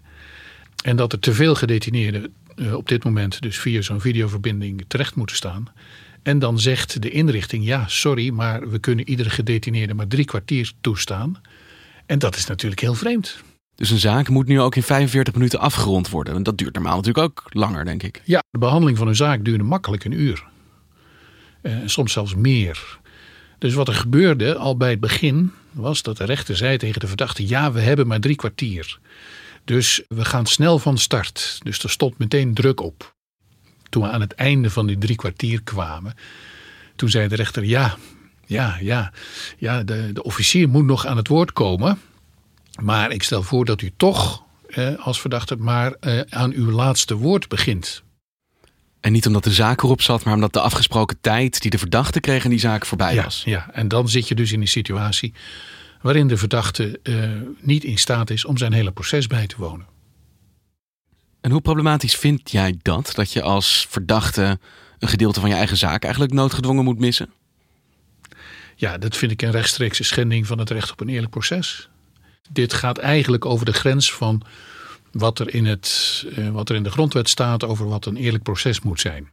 En 0.84 0.96
dat 0.96 1.12
er 1.12 1.18
te 1.18 1.32
veel 1.32 1.54
gedetineerden 1.54 2.34
uh, 2.56 2.74
op 2.74 2.88
dit 2.88 3.04
moment 3.04 3.40
dus 3.40 3.58
via 3.58 3.82
zo'n 3.82 4.00
videoverbinding 4.00 4.84
terecht 4.88 5.14
moeten 5.14 5.36
staan. 5.36 5.72
En 6.22 6.38
dan 6.38 6.60
zegt 6.60 7.02
de 7.02 7.10
inrichting, 7.10 7.64
ja, 7.64 7.88
sorry, 7.88 8.30
maar 8.30 8.68
we 8.68 8.78
kunnen 8.78 9.08
iedere 9.08 9.30
gedetineerde 9.30 9.94
maar 9.94 10.06
drie 10.06 10.24
kwartier 10.24 10.72
toestaan. 10.80 11.40
En 12.06 12.18
dat 12.18 12.36
is 12.36 12.46
natuurlijk 12.46 12.80
heel 12.80 12.94
vreemd. 12.94 13.42
Dus 13.74 13.90
een 13.90 13.98
zaak 13.98 14.28
moet 14.28 14.46
nu 14.46 14.60
ook 14.60 14.76
in 14.76 14.82
45 14.82 15.34
minuten 15.34 15.60
afgerond 15.60 16.08
worden. 16.08 16.34
En 16.34 16.42
dat 16.42 16.58
duurt 16.58 16.74
normaal 16.74 16.96
natuurlijk 16.96 17.24
ook 17.24 17.44
langer, 17.48 17.84
denk 17.84 18.02
ik. 18.02 18.22
Ja, 18.24 18.42
de 18.50 18.58
behandeling 18.58 18.98
van 18.98 19.08
een 19.08 19.16
zaak 19.16 19.44
duurde 19.44 19.64
makkelijk 19.64 20.04
een 20.04 20.20
uur. 20.20 20.44
Uh, 21.62 21.76
soms 21.84 22.12
zelfs 22.12 22.34
meer. 22.34 22.98
Dus 23.58 23.74
wat 23.74 23.88
er 23.88 23.94
gebeurde 23.94 24.56
al 24.56 24.76
bij 24.76 24.90
het 24.90 25.00
begin 25.00 25.52
was 25.70 26.02
dat 26.02 26.16
de 26.16 26.24
rechter 26.24 26.56
zei 26.56 26.76
tegen 26.76 27.00
de 27.00 27.06
verdachte: 27.06 27.46
Ja, 27.46 27.72
we 27.72 27.80
hebben 27.80 28.06
maar 28.06 28.20
drie 28.20 28.36
kwartier. 28.36 28.98
Dus 29.64 30.02
we 30.08 30.24
gaan 30.24 30.46
snel 30.46 30.78
van 30.78 30.98
start. 30.98 31.60
Dus 31.62 31.82
er 31.82 31.90
stond 31.90 32.18
meteen 32.18 32.54
druk 32.54 32.80
op. 32.80 33.14
Toen 33.88 34.02
we 34.02 34.08
aan 34.08 34.20
het 34.20 34.32
einde 34.32 34.70
van 34.70 34.86
die 34.86 34.98
drie 34.98 35.16
kwartier 35.16 35.62
kwamen, 35.62 36.14
Toen 36.96 37.10
zei 37.10 37.28
de 37.28 37.34
rechter: 37.34 37.64
ja, 37.64 37.96
ja, 38.46 38.78
ja, 38.80 39.12
ja 39.58 39.82
de, 39.82 40.10
de 40.12 40.22
officier 40.22 40.68
moet 40.68 40.84
nog 40.84 41.06
aan 41.06 41.16
het 41.16 41.28
woord 41.28 41.52
komen. 41.52 41.98
Maar 42.80 43.10
ik 43.10 43.22
stel 43.22 43.42
voor 43.42 43.64
dat 43.64 43.80
u 43.80 43.92
toch 43.96 44.42
eh, 44.68 45.06
als 45.06 45.20
verdachte 45.20 45.56
maar 45.56 45.92
eh, 45.92 46.20
aan 46.28 46.52
uw 46.52 46.70
laatste 46.70 47.14
woord 47.14 47.48
begint. 47.48 48.02
En 49.00 49.12
niet 49.12 49.26
omdat 49.26 49.44
de 49.44 49.52
zaak 49.52 49.82
erop 49.82 50.02
zat, 50.02 50.24
maar 50.24 50.34
omdat 50.34 50.52
de 50.52 50.60
afgesproken 50.60 51.18
tijd 51.20 51.60
die 51.60 51.70
de 51.70 51.78
verdachte 51.78 52.20
kreeg 52.20 52.44
in 52.44 52.50
die 52.50 52.58
zaak 52.58 52.86
voorbij 52.86 53.14
Ja, 53.14 53.22
was. 53.22 53.42
ja, 53.44 53.70
en 53.72 53.88
dan 53.88 54.08
zit 54.08 54.28
je 54.28 54.34
dus 54.34 54.52
in 54.52 54.60
een 54.60 54.68
situatie 54.68 55.32
waarin 56.02 56.28
de 56.28 56.36
verdachte 56.36 57.00
eh, 57.02 57.14
niet 57.60 57.84
in 57.84 57.98
staat 57.98 58.30
is 58.30 58.44
om 58.44 58.56
zijn 58.58 58.72
hele 58.72 58.92
proces 58.92 59.26
bij 59.26 59.46
te 59.46 59.54
wonen. 59.58 59.86
En 61.40 61.50
hoe 61.50 61.60
problematisch 61.60 62.14
vind 62.14 62.50
jij 62.50 62.78
dat? 62.82 63.12
Dat 63.14 63.32
je 63.32 63.42
als 63.42 63.86
verdachte 63.88 64.58
een 64.98 65.08
gedeelte 65.08 65.40
van 65.40 65.48
je 65.48 65.54
eigen 65.54 65.76
zaak 65.76 66.02
eigenlijk 66.02 66.32
noodgedwongen 66.32 66.84
moet 66.84 66.98
missen? 66.98 67.30
Ja, 68.76 68.98
dat 68.98 69.16
vind 69.16 69.32
ik 69.32 69.42
een 69.42 69.50
rechtstreekse 69.50 70.04
schending 70.04 70.46
van 70.46 70.58
het 70.58 70.70
recht 70.70 70.90
op 70.90 71.00
een 71.00 71.08
eerlijk 71.08 71.30
proces. 71.30 71.88
Dit 72.50 72.72
gaat 72.72 72.98
eigenlijk 72.98 73.44
over 73.44 73.66
de 73.66 73.72
grens 73.72 74.12
van 74.12 74.42
wat 75.12 75.38
er 75.38 75.54
in, 75.54 75.66
het, 75.66 76.24
eh, 76.36 76.48
wat 76.48 76.68
er 76.68 76.76
in 76.76 76.82
de 76.82 76.90
grondwet 76.90 77.28
staat 77.28 77.64
over 77.64 77.88
wat 77.88 78.06
een 78.06 78.16
eerlijk 78.16 78.42
proces 78.42 78.80
moet 78.80 79.00
zijn. 79.00 79.32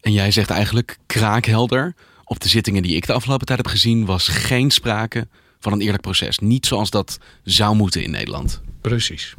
En 0.00 0.12
jij 0.12 0.30
zegt 0.30 0.50
eigenlijk 0.50 0.98
kraakhelder. 1.06 1.94
Op 2.24 2.40
de 2.40 2.48
zittingen 2.48 2.82
die 2.82 2.96
ik 2.96 3.06
de 3.06 3.12
afgelopen 3.12 3.46
tijd 3.46 3.58
heb 3.58 3.68
gezien, 3.68 4.04
was 4.04 4.28
geen 4.28 4.70
sprake 4.70 5.28
van 5.58 5.72
een 5.72 5.80
eerlijk 5.80 6.02
proces. 6.02 6.38
Niet 6.38 6.66
zoals 6.66 6.90
dat 6.90 7.18
zou 7.42 7.76
moeten 7.76 8.02
in 8.02 8.10
Nederland. 8.10 8.60
Precies. 8.80 9.34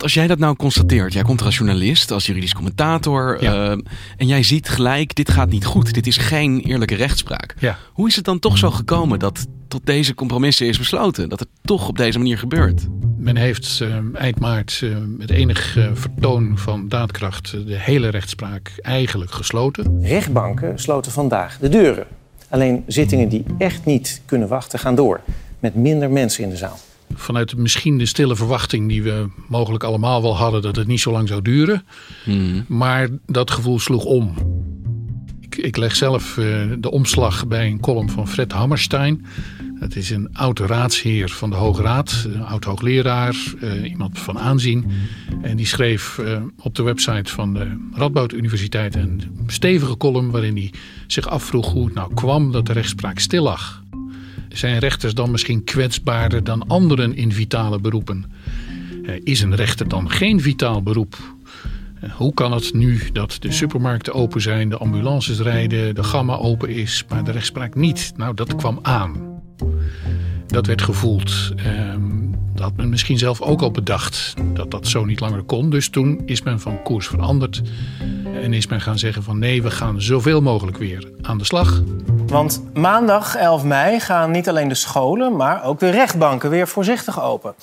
Want 0.00 0.12
als 0.12 0.22
jij 0.22 0.30
dat 0.30 0.38
nou 0.38 0.56
constateert, 0.56 1.12
jij 1.12 1.22
komt 1.22 1.40
er 1.40 1.46
als 1.46 1.56
journalist, 1.56 2.10
als 2.10 2.26
juridisch 2.26 2.54
commentator. 2.54 3.42
Ja. 3.42 3.70
eh, 3.70 3.78
en 4.16 4.26
jij 4.26 4.42
ziet 4.42 4.68
gelijk, 4.68 5.14
dit 5.14 5.30
gaat 5.30 5.50
niet 5.50 5.64
goed. 5.64 5.94
Dit 5.94 6.06
is 6.06 6.16
geen 6.16 6.60
eerlijke 6.60 6.94
rechtspraak. 6.94 7.54
Ja. 7.58 7.78
Hoe 7.92 8.08
is 8.08 8.16
het 8.16 8.24
dan 8.24 8.38
toch 8.38 8.58
zo 8.58 8.70
gekomen 8.70 9.18
dat 9.18 9.46
tot 9.68 9.86
deze 9.86 10.14
compromissen 10.14 10.66
is 10.66 10.78
besloten? 10.78 11.28
Dat 11.28 11.40
het 11.40 11.48
toch 11.62 11.88
op 11.88 11.96
deze 11.96 12.18
manier 12.18 12.38
gebeurt? 12.38 12.86
Men 13.16 13.36
heeft 13.36 13.80
eh, 13.80 13.96
eind 14.14 14.38
maart 14.38 14.80
eh, 14.82 14.90
met 15.18 15.30
enig 15.30 15.78
vertoon 15.92 16.58
van 16.58 16.88
daadkracht 16.88 17.50
de 17.50 17.76
hele 17.78 18.08
rechtspraak 18.08 18.72
eigenlijk 18.82 19.30
gesloten. 19.30 20.00
Rechtbanken 20.02 20.78
sloten 20.78 21.12
vandaag 21.12 21.58
de 21.58 21.68
deuren. 21.68 22.06
Alleen 22.48 22.84
zittingen 22.86 23.28
die 23.28 23.44
echt 23.58 23.84
niet 23.84 24.22
kunnen 24.26 24.48
wachten 24.48 24.78
gaan 24.78 24.94
door. 24.94 25.20
Met 25.58 25.74
minder 25.74 26.10
mensen 26.10 26.44
in 26.44 26.50
de 26.50 26.56
zaal. 26.56 26.78
Vanuit 27.14 27.56
misschien 27.56 27.98
de 27.98 28.06
stille 28.06 28.36
verwachting 28.36 28.88
die 28.88 29.02
we 29.02 29.28
mogelijk 29.48 29.84
allemaal 29.84 30.22
wel 30.22 30.36
hadden 30.36 30.62
dat 30.62 30.76
het 30.76 30.86
niet 30.86 31.00
zo 31.00 31.12
lang 31.12 31.28
zou 31.28 31.42
duren. 31.42 31.84
Maar 32.68 33.08
dat 33.26 33.50
gevoel 33.50 33.78
sloeg 33.78 34.04
om. 34.04 34.34
Ik, 35.40 35.56
ik 35.56 35.76
leg 35.76 35.96
zelf 35.96 36.38
eh, 36.38 36.44
de 36.78 36.90
omslag 36.90 37.46
bij 37.46 37.66
een 37.66 37.80
column 37.80 38.10
van 38.10 38.28
Fred 38.28 38.52
Hammerstein. 38.52 39.24
Dat 39.80 39.96
is 39.96 40.10
een 40.10 40.28
oud 40.32 40.58
raadsheer 40.58 41.28
van 41.28 41.50
de 41.50 41.56
Hoge 41.56 41.82
Raad, 41.82 42.26
een 42.34 42.44
oud 42.44 42.64
hoogleraar, 42.64 43.36
eh, 43.60 43.90
iemand 43.90 44.18
van 44.18 44.38
aanzien. 44.38 44.84
En 45.42 45.56
die 45.56 45.66
schreef 45.66 46.18
eh, 46.18 46.42
op 46.56 46.74
de 46.74 46.82
website 46.82 47.32
van 47.32 47.54
de 47.54 47.88
Radboud 47.92 48.32
Universiteit 48.32 48.94
een 48.94 49.22
stevige 49.46 49.96
column 49.96 50.30
waarin 50.30 50.56
hij 50.56 50.72
zich 51.06 51.28
afvroeg 51.28 51.72
hoe 51.72 51.84
het 51.84 51.94
nou 51.94 52.14
kwam 52.14 52.52
dat 52.52 52.66
de 52.66 52.72
rechtspraak 52.72 53.18
stil 53.18 53.42
lag. 53.42 53.79
Zijn 54.52 54.78
rechters 54.78 55.14
dan 55.14 55.30
misschien 55.30 55.64
kwetsbaarder 55.64 56.44
dan 56.44 56.66
anderen 56.68 57.14
in 57.16 57.32
vitale 57.32 57.78
beroepen? 57.80 58.24
Eh, 59.04 59.14
Is 59.24 59.40
een 59.40 59.54
rechter 59.54 59.88
dan 59.88 60.10
geen 60.10 60.40
vitaal 60.40 60.82
beroep? 60.82 61.16
Eh, 62.00 62.10
Hoe 62.12 62.34
kan 62.34 62.52
het 62.52 62.74
nu 62.74 63.00
dat 63.12 63.36
de 63.40 63.52
supermarkten 63.52 64.12
open 64.14 64.40
zijn, 64.40 64.68
de 64.68 64.76
ambulances 64.76 65.38
rijden, 65.38 65.94
de 65.94 66.02
gamma 66.02 66.36
open 66.36 66.68
is, 66.68 67.04
maar 67.08 67.24
de 67.24 67.30
rechtspraak 67.30 67.74
niet? 67.74 68.12
Nou, 68.16 68.34
dat 68.34 68.56
kwam 68.56 68.78
aan. 68.82 69.28
Dat 70.46 70.66
werd 70.66 70.82
gevoeld. 70.82 71.52
Ehm, 71.56 72.00
dat 72.54 72.62
had 72.62 72.76
men 72.76 72.88
misschien 72.88 73.18
zelf 73.18 73.40
ook 73.40 73.62
al 73.62 73.70
bedacht 73.70 74.34
dat 74.54 74.70
dat 74.70 74.86
zo 74.86 75.04
niet 75.04 75.20
langer 75.20 75.42
kon. 75.42 75.70
Dus 75.70 75.88
toen 75.88 76.22
is 76.26 76.42
men 76.42 76.60
van 76.60 76.82
koers 76.82 77.06
veranderd 77.06 77.62
en 78.42 78.52
is 78.52 78.66
men 78.66 78.80
gaan 78.80 78.98
zeggen 78.98 79.22
van 79.22 79.38
nee, 79.38 79.62
we 79.62 79.70
gaan 79.70 80.02
zoveel 80.02 80.40
mogelijk 80.42 80.76
weer 80.76 81.10
aan 81.22 81.38
de 81.38 81.44
slag. 81.44 81.82
Want 82.30 82.74
maandag 82.74 83.36
11 83.36 83.64
mei 83.64 84.00
gaan 84.00 84.30
niet 84.30 84.48
alleen 84.48 84.68
de 84.68 84.74
scholen, 84.74 85.36
maar 85.36 85.64
ook 85.64 85.78
de 85.78 85.90
rechtbanken 85.90 86.50
weer 86.50 86.68
voorzichtig 86.68 87.22
open. 87.22 87.54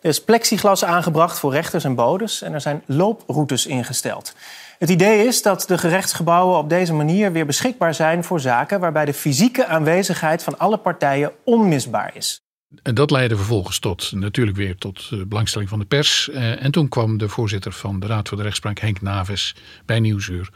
Er 0.00 0.08
is 0.08 0.24
plexiglas 0.24 0.84
aangebracht 0.84 1.38
voor 1.38 1.52
rechters 1.52 1.84
en 1.84 1.94
bodes 1.94 2.42
en 2.42 2.52
er 2.52 2.60
zijn 2.60 2.82
looproutes 2.86 3.66
ingesteld. 3.66 4.34
Het 4.78 4.90
idee 4.90 5.26
is 5.26 5.42
dat 5.42 5.64
de 5.66 5.78
gerechtsgebouwen 5.78 6.58
op 6.58 6.68
deze 6.68 6.92
manier 6.92 7.32
weer 7.32 7.46
beschikbaar 7.46 7.94
zijn 7.94 8.24
voor 8.24 8.40
zaken 8.40 8.80
waarbij 8.80 9.04
de 9.04 9.14
fysieke 9.14 9.66
aanwezigheid 9.66 10.42
van 10.42 10.58
alle 10.58 10.76
partijen 10.76 11.32
onmisbaar 11.44 12.10
is. 12.14 12.40
En 12.82 12.94
dat 12.94 13.10
leidde 13.10 13.36
vervolgens 13.36 13.78
tot 13.78 14.12
natuurlijk 14.12 14.56
weer 14.56 14.76
tot 14.76 15.08
eh, 15.12 15.18
belangstelling 15.26 15.70
van 15.70 15.78
de 15.78 15.84
pers. 15.84 16.30
Eh, 16.30 16.64
En 16.64 16.70
toen 16.70 16.88
kwam 16.88 17.18
de 17.18 17.28
voorzitter 17.28 17.72
van 17.72 18.00
de 18.00 18.06
Raad 18.06 18.28
voor 18.28 18.36
de 18.36 18.42
Rechtspraak, 18.42 18.78
Henk 18.78 19.00
Naves, 19.00 19.54
bij 19.86 20.00
Nieuwsuur 20.00 20.48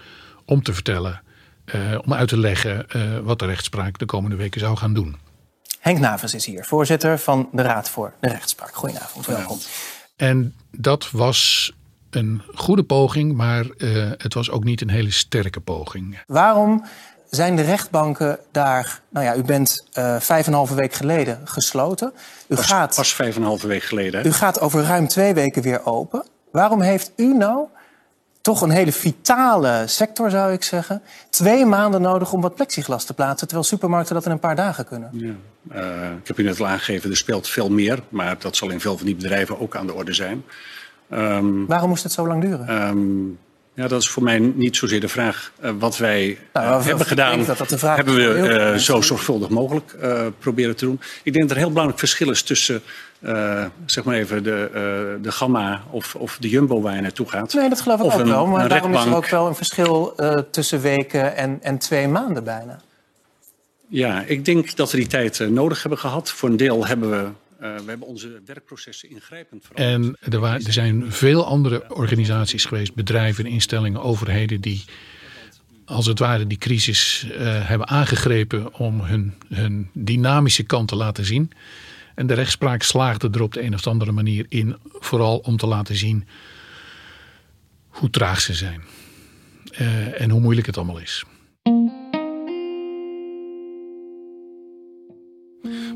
om 0.45 0.63
te 0.63 0.73
vertellen, 0.73 1.23
eh, 1.73 1.99
om 2.05 2.15
uit 2.15 2.29
te 2.29 2.39
leggen 2.39 2.91
eh, 2.91 3.19
wat 3.23 3.39
de 3.39 3.47
rechtspraak 3.47 3.99
de 3.99 4.05
komende 4.07 4.37
weken 4.37 4.61
zou 4.61 4.77
gaan 4.77 4.95
doen. 4.95 5.17
Henk 5.81 5.99
Naves 5.99 6.35
is 6.35 6.47
hier, 6.47 6.65
voorzitter 6.65 7.19
van 7.19 7.49
de 7.53 7.63
Raad 7.63 7.89
voor 7.91 8.13
de 8.21 8.29
Rechtspraak. 8.29 8.75
Goedenavond, 8.75 9.27
welkom. 9.27 9.59
En 10.17 10.55
dat 10.71 11.11
was 11.11 11.73
een 12.11 12.43
goede 12.55 12.83
poging, 12.83 13.33
maar 13.37 13.67
eh, 13.79 14.11
het 14.17 14.35
was 14.35 14.51
ook 14.51 14.65
niet 14.65 14.81
een 14.81 14.91
hele 14.91 15.11
sterke 15.11 15.61
poging. 15.61 16.19
Waarom 16.27 16.85
zijn 17.31 17.57
de 17.57 17.63
rechtbanken 17.63 18.39
daar... 18.53 19.01
Nou 19.09 19.27
ja, 19.27 19.37
u 19.37 19.43
bent 19.43 19.87
eh, 19.93 20.17
vijf 20.21 20.47
en 20.47 20.53
een 20.53 20.59
halve 20.59 20.75
week 20.75 20.93
geleden 20.93 21.41
gesloten. 21.45 22.13
U 22.49 22.55
Pas, 22.55 22.67
gaat... 22.67 22.95
pas 22.97 23.15
vijf 23.15 23.35
en 23.35 23.41
een 23.41 23.47
halve 23.47 23.67
week 23.67 23.83
geleden. 23.83 24.21
hè? 24.21 24.27
U 24.27 24.33
gaat 24.33 24.61
over 24.61 24.83
ruim 24.83 25.09
twee 25.09 25.35
weken 25.35 25.63
weer 25.63 25.87
open. 25.87 26.25
Waarom 26.53 26.81
heeft 26.81 27.13
u 27.17 27.35
nou, 27.35 27.67
toch 28.49 28.61
een 28.63 28.71
hele 28.71 28.93
vitale 28.93 29.83
sector 29.87 30.31
zou 30.31 30.53
ik 30.53 30.63
zeggen... 30.63 31.03
twee 31.31 31.65
maanden 31.65 32.01
nodig 32.01 32.33
om 32.33 32.41
wat 32.41 32.55
plexiglas 32.55 33.05
te 33.05 33.15
plaatsen... 33.15 33.47
terwijl 33.47 33.69
supermarkten 33.69 34.15
dat 34.15 34.25
in 34.25 34.31
een 34.31 34.39
paar 34.39 34.57
dagen 34.57 34.87
kunnen? 34.87 35.11
Ja. 35.13 35.35
Eh, 35.71 36.11
ik 36.21 36.27
heb 36.27 36.39
u 36.39 36.43
net 36.43 36.61
al 36.61 36.67
aangegeven, 36.67 37.11
er 37.11 37.17
speelt 37.17 37.49
veel 37.49 37.71
meer. 37.71 38.03
Maar 38.09 38.37
dat 38.39 38.57
zal 38.57 38.71
in 38.71 38.81
veel 38.81 38.97
van 38.97 39.07
die 39.07 39.15
bedrijven 39.17 39.61
ook 39.61 39.77
aan 39.77 39.87
de 39.87 39.95
orde 39.95 40.13
zijn. 40.13 40.45
Ehm, 41.11 41.67
Waarom 41.67 41.89
moest 41.89 42.03
het 42.03 42.13
zo 42.13 42.27
lang 42.27 42.43
duren? 42.43 42.69
ehm, 42.69 42.99
ja, 43.79 43.89
dat 43.89 44.03
is 44.03 44.09
voor 44.09 44.23
mij 44.23 44.39
niet 44.39 44.77
zozeer 44.77 45.01
de 45.01 45.09
vraag. 45.09 45.53
Eh, 45.61 45.71
wat 45.79 45.97
wij 45.97 46.39
eh, 46.53 46.63
Nou, 46.63 46.83
hebben 46.83 47.07
gedaan, 47.07 47.45
dat 47.45 47.59
dat 47.59 47.69
de 47.69 47.79
vraag 47.79 47.97
hebben 47.97 48.15
we 48.15 48.49
eh, 48.49 48.75
zo 48.75 49.01
zorgvuldig 49.01 49.49
mogelijk 49.49 49.97
proberen 50.39 50.77
te 50.77 50.85
doen. 50.85 51.01
Ik 51.23 51.33
denk 51.33 51.39
dat 51.39 51.51
er 51.51 51.57
een 51.57 51.63
heel 51.63 51.69
belangrijk 51.69 51.99
verschil 51.99 52.31
is 52.31 52.43
tussen 52.43 52.83
zeg 53.87 54.05
maar 54.05 54.15
even 54.15 54.43
de, 54.43 55.19
de 55.23 55.33
Gamma 55.33 55.83
of, 55.91 56.15
of 56.15 56.37
de 56.41 56.49
Jumbo 56.49 56.81
waar 56.81 56.95
je 56.95 57.01
naartoe 57.01 57.29
gaat. 57.29 57.55
Nee, 57.55 57.69
dat 57.69 57.81
geloof 57.81 57.99
ik 57.99 58.05
Of 58.05 58.15
ook 58.15 58.21
een- 58.21 58.29
wel. 58.29 58.47
Maar 58.47 58.69
daarom 58.69 58.95
is 58.95 59.05
er 59.05 59.15
ook 59.17 59.29
wel 59.29 59.47
een 59.47 59.55
verschil 59.55 60.15
tussen 60.51 60.81
weken 60.81 61.37
en, 61.37 61.59
en 61.63 61.79
twee 61.79 62.09
maanden 62.09 62.45
bijna. 62.45 62.81
Ja, 63.89 64.23
ik 64.27 64.45
denk 64.45 64.77
dat 64.77 64.91
we 64.91 64.97
die 64.97 65.07
tijd 65.07 65.39
nodig 65.51 65.81
hebben 65.81 65.99
gehad. 65.99 66.31
Voor 66.31 66.49
een 66.49 66.57
deel 66.57 66.87
hebben 66.87 67.11
we, 67.11 67.29
eh, 67.59 67.77
we 67.77 67.85
hebben 67.89 68.07
onze 68.07 68.41
werkprocessen 68.47 69.11
ingrijpend 69.11 69.65
veranderd. 69.67 70.19
En 70.25 70.33
er, 70.33 70.39
wa- 70.41 70.55
er 70.55 70.73
zijn 70.73 71.13
veel 71.13 71.47
andere 71.47 71.95
organisaties 71.95 72.65
geweest, 72.65 72.95
bedrijven, 72.95 73.47
instellingen, 73.47 74.03
overheden 74.03 74.61
die 74.61 74.85
als 75.85 76.07
het 76.07 76.19
ware 76.19 76.47
die 76.47 76.59
crisis 76.59 77.27
eh, 77.31 77.69
hebben 77.69 77.89
aangegrepen 77.89 78.75
om 78.75 79.01
hun, 79.01 79.35
hun 79.49 79.91
dynamische 79.93 80.63
kant 80.63 80.89
te 80.89 80.97
laten 80.97 81.25
zien. 81.25 81.51
En 82.15 82.27
de 82.27 82.35
rechtspraak 82.35 82.83
slaagde 82.83 83.29
er 83.33 83.43
op 83.43 83.53
de 83.53 83.63
een 83.63 83.75
of 83.75 83.87
andere 83.87 84.13
manier 84.13 84.47
in, 84.49 84.77
vooral 84.93 85.39
om 85.39 85.57
te 85.57 85.67
laten 85.67 85.97
zien 85.97 86.27
hoe 87.89 88.11
traag 88.11 88.41
ze 88.41 88.55
zijn 88.55 88.83
eh, 89.71 90.21
en 90.21 90.31
hoe 90.31 90.41
moeilijk 90.41 90.67
het 90.67 90.77
allemaal 90.77 90.99
is. 90.99 91.25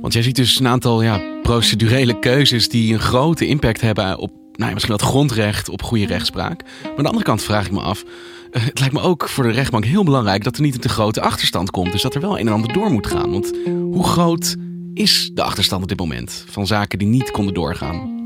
Want 0.02 0.14
jij 0.14 0.23
ziet 0.23 0.37
dus 0.37 0.61
een 0.61 0.68
aantal 0.68 1.02
ja, 1.02 1.21
procedurele 1.42 2.18
keuzes 2.18 2.68
die 2.68 2.92
een 2.92 3.00
grote 3.00 3.47
impact 3.47 3.80
hebben 3.80 4.18
op 4.18 4.30
nou 4.52 4.68
ja, 4.68 4.73
misschien 4.73 4.97
wel 4.97 5.06
het 5.06 5.16
grondrecht, 5.16 5.68
op 5.68 5.82
goede 5.82 6.06
rechtspraak. 6.06 6.62
Maar 6.62 6.90
aan 6.90 6.97
de 6.97 7.09
andere 7.09 7.25
kant 7.25 7.42
vraag 7.42 7.66
ik 7.66 7.73
me 7.73 7.80
af, 7.80 8.04
eh, 8.50 8.64
het 8.64 8.78
lijkt 8.78 8.94
me 8.94 9.00
ook 9.00 9.28
voor 9.28 9.44
de 9.44 9.50
rechtbank 9.50 9.85
heel 9.85 10.04
belangrijk 10.04 10.44
dat 10.44 10.56
er 10.56 10.62
niet 10.62 10.75
een 10.75 10.80
te 10.80 10.88
grote 10.88 11.21
achterstand 11.21 11.71
komt. 11.71 11.92
Dus 11.92 12.02
dat 12.02 12.14
er 12.14 12.21
wel 12.21 12.38
een 12.38 12.47
en 12.47 12.52
ander 12.52 12.73
door 12.73 12.90
moet 12.90 13.06
gaan. 13.06 13.30
Want 13.30 13.52
hoe 13.64 14.04
groot 14.04 14.56
is 14.94 15.30
de 15.35 15.42
achterstand 15.42 15.82
op 15.82 15.88
dit 15.88 15.99
moment 15.99 16.44
van 16.49 16.66
zaken 16.66 16.99
die 16.99 17.09
niet 17.09 17.30
konden 17.30 17.54
doorgaan? 17.54 18.21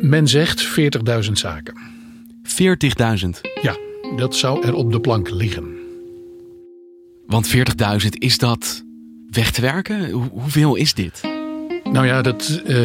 Men 0.00 0.28
zegt 0.28 0.64
40.000 0.64 1.32
zaken. 1.32 1.74
40.000. 2.42 3.40
Ja, 3.62 3.76
dat 4.16 4.36
zou 4.36 4.66
er 4.66 4.74
op 4.74 4.92
de 4.92 5.00
plank 5.00 5.30
liggen. 5.30 5.74
Want 7.26 7.48
40.000 7.48 8.08
is 8.18 8.38
dat 8.38 8.84
weg 9.30 9.50
te 9.50 9.60
werken? 9.60 10.10
Hoe- 10.10 10.28
hoeveel 10.30 10.74
is 10.74 10.94
dit? 10.94 11.20
Nou 11.92 12.06
ja, 12.06 12.22
dat, 12.22 12.62
eh, 12.66 12.76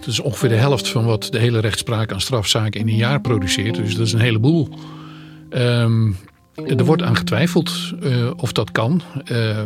dat 0.00 0.06
is 0.06 0.20
ongeveer 0.20 0.48
de 0.48 0.54
helft 0.54 0.88
van 0.88 1.04
wat 1.04 1.28
de 1.30 1.38
hele 1.38 1.58
rechtspraak 1.58 2.12
aan 2.12 2.20
strafzaken 2.20 2.80
in 2.80 2.88
een 2.88 2.96
jaar 2.96 3.20
produceert. 3.20 3.74
Dus 3.74 3.94
dat 3.94 4.06
is 4.06 4.12
een 4.12 4.20
heleboel. 4.20 4.68
Ehm, 5.50 6.10
Er 6.66 6.84
wordt 6.84 7.02
aan 7.02 7.16
getwijfeld 7.16 7.92
uh, 8.02 8.30
of 8.36 8.52
dat 8.52 8.72
kan. 8.72 9.02
Uh, 9.32 9.58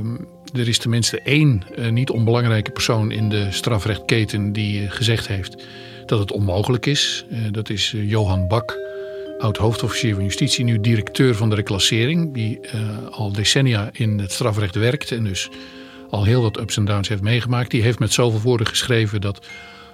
er 0.52 0.68
is 0.68 0.78
tenminste 0.78 1.20
één 1.20 1.62
uh, 1.78 1.88
niet 1.88 2.10
onbelangrijke 2.10 2.70
persoon 2.70 3.10
in 3.10 3.28
de 3.28 3.46
strafrechtketen 3.50 4.52
die 4.52 4.88
gezegd 4.90 5.28
heeft 5.28 5.64
dat 6.06 6.18
het 6.18 6.32
onmogelijk 6.32 6.86
is. 6.86 7.24
dat 7.50 7.70
is 7.70 7.94
Johan 7.96 8.48
Bak, 8.48 8.78
oud 9.38 9.56
hoofdofficier 9.56 10.14
van 10.14 10.24
justitie, 10.24 10.64
nu 10.64 10.80
directeur 10.80 11.34
van 11.34 11.48
de 11.48 11.54
reclassering, 11.54 12.34
die 12.34 12.60
al 13.10 13.32
decennia 13.32 13.88
in 13.92 14.18
het 14.18 14.32
strafrecht 14.32 14.74
werkt 14.74 15.12
en 15.12 15.24
dus 15.24 15.48
al 16.14 16.24
heel 16.24 16.42
wat 16.42 16.60
ups 16.60 16.76
en 16.76 16.84
downs 16.84 17.08
heeft 17.08 17.22
meegemaakt. 17.22 17.70
Die 17.70 17.82
heeft 17.82 17.98
met 17.98 18.12
zoveel 18.12 18.40
woorden 18.40 18.66
geschreven 18.66 19.20
dat 19.20 19.46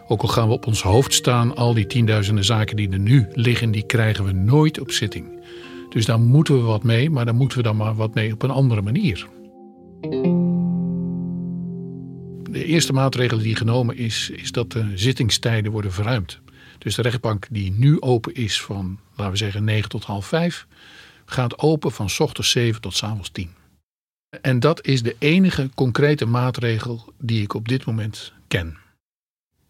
ook 0.09 0.23
al 0.23 0.29
gaan 0.29 0.49
we 0.49 0.55
op 0.55 0.67
ons 0.67 0.83
hoofd 0.83 1.15
staan, 1.15 1.57
al 1.57 1.75
die 1.75 1.87
tienduizenden 1.87 2.45
zaken 2.45 2.77
die 2.77 2.91
er 2.91 2.99
nu 2.99 3.29
liggen, 3.33 3.71
die 3.71 3.87
krijgen 3.87 4.25
we 4.25 4.33
nooit 4.33 4.81
op 4.81 4.91
zitting. 4.91 5.45
Dus 5.89 6.07
daar 6.07 6.21
moeten 6.21 6.55
we 6.55 6.61
wat 6.61 6.83
mee, 6.83 7.11
maar 7.11 7.25
dan 7.25 7.37
moeten 7.37 7.59
we 7.59 7.65
dan 7.65 7.77
maar 7.77 7.95
wat 7.95 8.15
mee 8.15 8.33
op 8.33 8.43
een 8.43 8.51
andere 8.51 8.83
manier. 8.83 9.29
De 12.51 12.65
eerste 12.65 12.93
maatregel 12.93 13.39
die 13.39 13.57
genomen 13.57 13.97
is, 13.97 14.31
is 14.31 14.53
dat 14.53 14.73
de 14.73 14.93
zittingstijden 14.95 15.73
worden 15.73 15.93
verruimd. 15.93 16.41
Dus 16.79 16.95
de 16.95 17.03
rechtbank 17.03 17.47
die 17.51 17.73
nu 17.73 18.01
open 18.01 18.35
is 18.35 18.63
van, 18.63 18.99
laten 19.17 19.33
we 19.33 19.39
zeggen, 19.39 19.65
9 19.65 19.89
tot 19.89 20.05
half 20.05 20.27
5, 20.27 20.67
gaat 21.25 21.59
open 21.59 21.93
van 21.93 22.09
ochtends 22.19 22.51
7 22.51 22.81
tot 22.81 22.95
s 22.97 23.03
avonds 23.03 23.31
10. 23.31 23.60
En 24.31 24.61
dat 24.61 24.87
is 24.87 25.03
de 25.03 25.17
enige 25.19 25.71
concrete 25.75 26.27
maatregel 26.27 27.13
die 27.19 27.43
ik 27.43 27.55
op 27.55 27.69
dit 27.69 27.85
moment 27.85 28.33
ken. 28.49 28.79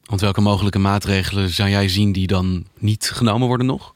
Want 0.04 0.20
welke 0.20 0.40
mogelijke 0.40 0.78
maatregelen 0.78 1.48
zou 1.48 1.68
jij 1.68 1.88
zien 1.88 2.12
die 2.12 2.26
dan 2.26 2.66
niet 2.78 3.10
genomen 3.14 3.46
worden 3.46 3.66
nog? 3.66 3.94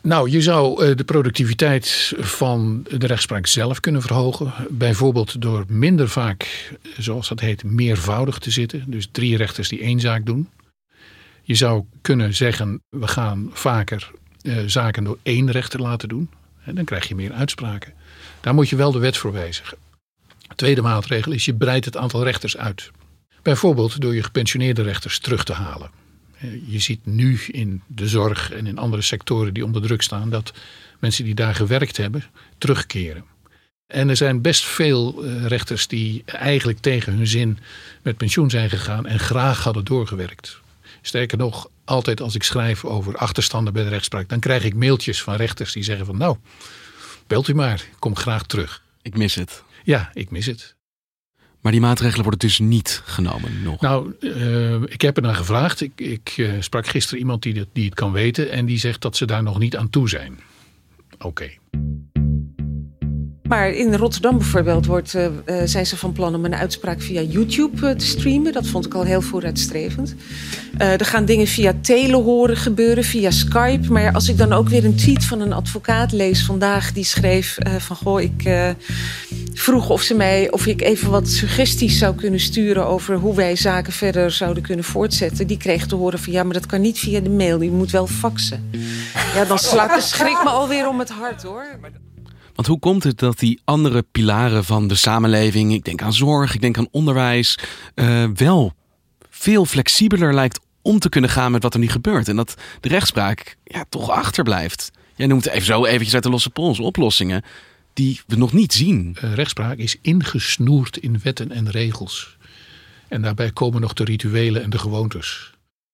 Nou, 0.00 0.30
je 0.30 0.42
zou 0.42 0.84
eh, 0.84 0.96
de 0.96 1.04
productiviteit 1.04 2.12
van 2.18 2.86
de 2.98 3.06
rechtspraak 3.06 3.46
zelf 3.46 3.80
kunnen 3.80 4.02
verhogen. 4.02 4.52
Bijvoorbeeld 4.70 5.40
door 5.40 5.64
minder 5.68 6.08
vaak, 6.08 6.72
zoals 6.98 7.28
dat 7.28 7.40
heet, 7.40 7.64
meervoudig 7.64 8.38
te 8.38 8.50
zitten. 8.50 8.84
Dus 8.86 9.08
drie 9.12 9.36
rechters 9.36 9.68
die 9.68 9.80
één 9.80 10.00
zaak 10.00 10.26
doen. 10.26 10.48
Je 11.42 11.54
zou 11.54 11.84
kunnen 12.00 12.34
zeggen, 12.34 12.82
we 12.88 13.06
gaan 13.06 13.50
vaker 13.52 14.10
eh, 14.42 14.56
zaken 14.66 15.04
door 15.04 15.18
één 15.22 15.50
rechter 15.50 15.80
laten 15.80 16.08
doen. 16.08 16.28
En 16.64 16.74
dan 16.74 16.84
krijg 16.84 17.08
je 17.08 17.14
meer 17.14 17.32
uitspraken. 17.32 17.92
Daar 18.40 18.54
moet 18.54 18.68
je 18.68 18.76
wel 18.76 18.92
de 18.92 18.98
wet 18.98 19.16
voor 19.16 19.32
wijzigen. 19.32 19.78
De 20.48 20.54
tweede 20.54 20.82
maatregel 20.82 21.32
is, 21.32 21.44
je 21.44 21.54
breidt 21.54 21.84
het 21.84 21.96
aantal 21.96 22.24
rechters 22.24 22.56
uit. 22.56 22.90
Bijvoorbeeld 23.42 24.00
door 24.00 24.14
je 24.14 24.22
gepensioneerde 24.22 24.82
rechters 24.82 25.18
terug 25.18 25.44
te 25.44 25.52
halen. 25.52 25.90
Je 26.66 26.78
ziet 26.78 27.06
nu 27.06 27.38
in 27.46 27.82
de 27.86 28.08
zorg 28.08 28.52
en 28.52 28.66
in 28.66 28.78
andere 28.78 29.02
sectoren 29.02 29.54
die 29.54 29.64
onder 29.64 29.82
druk 29.82 30.02
staan 30.02 30.30
dat 30.30 30.52
mensen 30.98 31.24
die 31.24 31.34
daar 31.34 31.54
gewerkt 31.54 31.96
hebben 31.96 32.24
terugkeren. 32.58 33.24
En 33.86 34.08
er 34.08 34.16
zijn 34.16 34.40
best 34.40 34.64
veel 34.64 35.24
eh, 35.24 35.46
rechters 35.46 35.86
die 35.86 36.22
eigenlijk 36.26 36.78
tegen 36.78 37.12
hun 37.12 37.26
zin 37.26 37.58
met 38.02 38.16
pensioen 38.16 38.50
zijn 38.50 38.70
gegaan 38.70 39.06
en 39.06 39.18
graag 39.18 39.64
hadden 39.64 39.84
doorgewerkt. 39.84 40.60
Sterker 41.02 41.38
nog, 41.38 41.68
altijd 41.84 42.20
als 42.20 42.34
ik 42.34 42.42
schrijf 42.42 42.84
over 42.84 43.16
achterstanden 43.16 43.72
bij 43.72 43.82
de 43.82 43.88
rechtspraak, 43.88 44.28
dan 44.28 44.40
krijg 44.40 44.64
ik 44.64 44.74
mailtjes 44.74 45.22
van 45.22 45.34
rechters 45.34 45.72
die 45.72 45.82
zeggen 45.82 46.06
van 46.06 46.16
nou, 46.16 46.36
belt 47.26 47.48
u 47.48 47.54
maar, 47.54 47.84
kom 47.98 48.16
graag 48.16 48.42
terug. 48.42 48.82
Ik 49.02 49.16
mis 49.16 49.34
het. 49.34 49.62
Ja, 49.84 50.10
ik 50.12 50.30
mis 50.30 50.46
het. 50.46 50.76
Maar 51.60 51.72
die 51.72 51.80
maatregelen 51.80 52.22
worden 52.22 52.40
dus 52.40 52.58
niet 52.58 53.02
genomen 53.04 53.62
nog? 53.62 53.80
Nou, 53.80 54.12
uh, 54.20 54.82
ik 54.82 55.00
heb 55.00 55.16
er 55.16 55.22
naar 55.22 55.34
gevraagd. 55.34 55.80
Ik, 55.80 55.92
ik 56.00 56.36
uh, 56.36 56.52
sprak 56.60 56.86
gisteren 56.86 57.18
iemand 57.18 57.42
die, 57.42 57.66
die 57.72 57.84
het 57.84 57.94
kan 57.94 58.12
weten. 58.12 58.50
En 58.50 58.66
die 58.66 58.78
zegt 58.78 59.00
dat 59.00 59.16
ze 59.16 59.24
daar 59.24 59.42
nog 59.42 59.58
niet 59.58 59.76
aan 59.76 59.90
toe 59.90 60.08
zijn. 60.08 60.40
Oké. 61.18 61.26
Okay. 61.26 61.58
Maar 63.48 63.68
in 63.68 63.94
Rotterdam 63.94 64.38
bijvoorbeeld 64.38 64.86
wordt, 64.86 65.14
uh, 65.14 65.26
zijn 65.64 65.86
ze 65.86 65.96
van 65.96 66.12
plan 66.12 66.34
om 66.34 66.44
een 66.44 66.54
uitspraak 66.54 67.00
via 67.00 67.20
YouTube 67.20 67.88
uh, 67.88 67.94
te 67.94 68.06
streamen. 68.06 68.52
Dat 68.52 68.66
vond 68.66 68.86
ik 68.86 68.94
al 68.94 69.02
heel 69.02 69.20
vooruitstrevend. 69.20 70.14
er 70.78 71.04
gaan 71.04 71.24
dingen 71.24 71.46
via 71.46 71.72
telehoren 71.80 72.56
gebeuren, 72.56 73.04
via 73.04 73.30
Skype. 73.30 73.92
Maar 73.92 74.12
als 74.12 74.28
ik 74.28 74.38
dan 74.38 74.52
ook 74.52 74.68
weer 74.68 74.84
een 74.84 74.96
tweet 74.96 75.24
van 75.24 75.40
een 75.40 75.52
advocaat 75.52 76.12
lees 76.12 76.44
vandaag... 76.44 76.92
die 76.92 77.04
schreef 77.04 77.58
van, 77.78 77.96
goh, 77.96 78.20
ik 78.20 78.48
vroeg 79.54 79.90
of, 79.90 80.02
ze 80.02 80.14
mij, 80.14 80.50
of 80.50 80.66
ik 80.66 80.82
even 80.82 81.10
wat 81.10 81.28
suggesties 81.28 81.98
zou 81.98 82.14
kunnen 82.14 82.40
sturen... 82.40 82.86
over 82.86 83.16
hoe 83.16 83.34
wij 83.34 83.56
zaken 83.56 83.92
verder 83.92 84.30
zouden 84.30 84.62
kunnen 84.62 84.84
voortzetten. 84.84 85.46
Die 85.46 85.56
kreeg 85.56 85.86
te 85.86 85.94
horen 85.94 86.18
van, 86.18 86.32
ja, 86.32 86.42
maar 86.42 86.54
dat 86.54 86.66
kan 86.66 86.80
niet 86.80 86.98
via 86.98 87.20
de 87.20 87.30
mail. 87.30 87.60
Je 87.60 87.70
moet 87.70 87.90
wel 87.90 88.06
faxen. 88.06 88.70
Ja, 89.34 89.44
dan 89.44 89.58
slaat 89.58 89.94
de 89.94 90.00
schrik 90.00 90.42
me 90.44 90.50
alweer 90.50 90.88
om 90.88 90.98
het 90.98 91.10
hart, 91.10 91.42
hoor. 91.42 91.78
Want 92.54 92.68
hoe 92.68 92.78
komt 92.78 93.02
het 93.02 93.18
dat 93.18 93.38
die 93.38 93.60
andere 93.64 94.02
pilaren 94.02 94.64
van 94.64 94.88
de 94.88 94.94
samenleving, 94.94 95.72
ik 95.72 95.84
denk 95.84 96.02
aan 96.02 96.12
zorg, 96.12 96.54
ik 96.54 96.60
denk 96.60 96.78
aan 96.78 96.88
onderwijs, 96.90 97.58
uh, 97.94 98.24
wel 98.34 98.74
veel 99.30 99.64
flexibeler 99.64 100.34
lijkt 100.34 100.60
om 100.82 100.98
te 100.98 101.08
kunnen 101.08 101.30
gaan 101.30 101.52
met 101.52 101.62
wat 101.62 101.74
er 101.74 101.80
nu 101.80 101.88
gebeurt. 101.88 102.28
En 102.28 102.36
dat 102.36 102.54
de 102.80 102.88
rechtspraak 102.88 103.56
ja, 103.64 103.84
toch 103.88 104.10
achterblijft. 104.10 104.90
Jij 105.16 105.26
noemt 105.26 105.46
even 105.46 105.66
zo 105.66 105.84
eventjes 105.84 106.14
uit 106.14 106.22
de 106.22 106.30
losse 106.30 106.50
pols 106.50 106.80
oplossingen 106.80 107.42
die 107.92 108.20
we 108.26 108.36
nog 108.36 108.52
niet 108.52 108.72
zien. 108.72 109.16
Uh, 109.24 109.34
rechtspraak 109.34 109.78
is 109.78 109.96
ingesnoerd 110.00 110.96
in 110.96 111.20
wetten 111.22 111.50
en 111.50 111.70
regels. 111.70 112.36
En 113.08 113.22
daarbij 113.22 113.50
komen 113.50 113.80
nog 113.80 113.92
de 113.92 114.04
rituelen 114.04 114.62
en 114.62 114.70
de 114.70 114.78
gewoontes. 114.78 115.52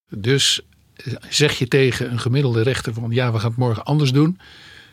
Dus 0.09 0.61
eh, 0.95 1.13
zeg 1.29 1.59
je 1.59 1.69
tegen 1.69 2.11
een 2.11 2.21
gemiddelde 2.21 2.63
rechter 2.63 2.95
van 2.95 3.11
ja, 3.11 3.33
we 3.33 3.39
gaan 3.39 3.51
het 3.51 3.59
morgen 3.59 3.85
anders 3.85 4.13
doen 4.13 4.39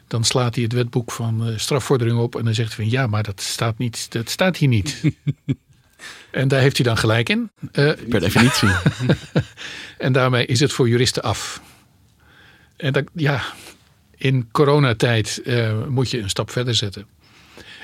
dan 0.08 0.24
slaat 0.24 0.56
hij 0.56 0.64
het 0.64 0.74
wetboek 0.74 1.12
van 1.12 1.50
uh, 1.50 1.58
strafvordering 1.58 2.20
op 2.20 2.36
en 2.36 2.46
dan 2.46 2.54
zegt 2.54 2.76
hij 2.76 2.86
van 2.86 2.94
ja, 2.94 3.08
maar 3.08 3.24
dat 3.24 3.42
staat, 3.42 3.78
niet, 3.78 4.12
dat 4.12 4.30
staat 4.30 4.58
hier 4.58 4.68
niet. 4.68 5.02
en 6.32 6.48
daar 6.48 6.62
heeft 6.62 6.78
hij 6.78 6.86
dan 6.86 6.98
gelijk 6.98 7.30
in. 7.30 7.52
Uh, 7.62 7.92
per 8.10 8.20
definitie. 8.20 8.70
en 9.98 10.12
daarmee 10.12 10.46
is 10.46 10.60
het 10.60 10.74
voor 10.74 10.90
juristen 10.90 11.24
af. 11.24 11.62
En 12.78 12.94
dat, 12.94 13.04
ja, 13.14 13.42
in 14.16 14.50
coronatijd 14.52 15.42
uh, 15.44 15.86
moet 15.88 16.12
je 16.12 16.20
een 16.20 16.30
stap 16.30 16.52
verder 16.52 16.76
zetten. 16.76 17.08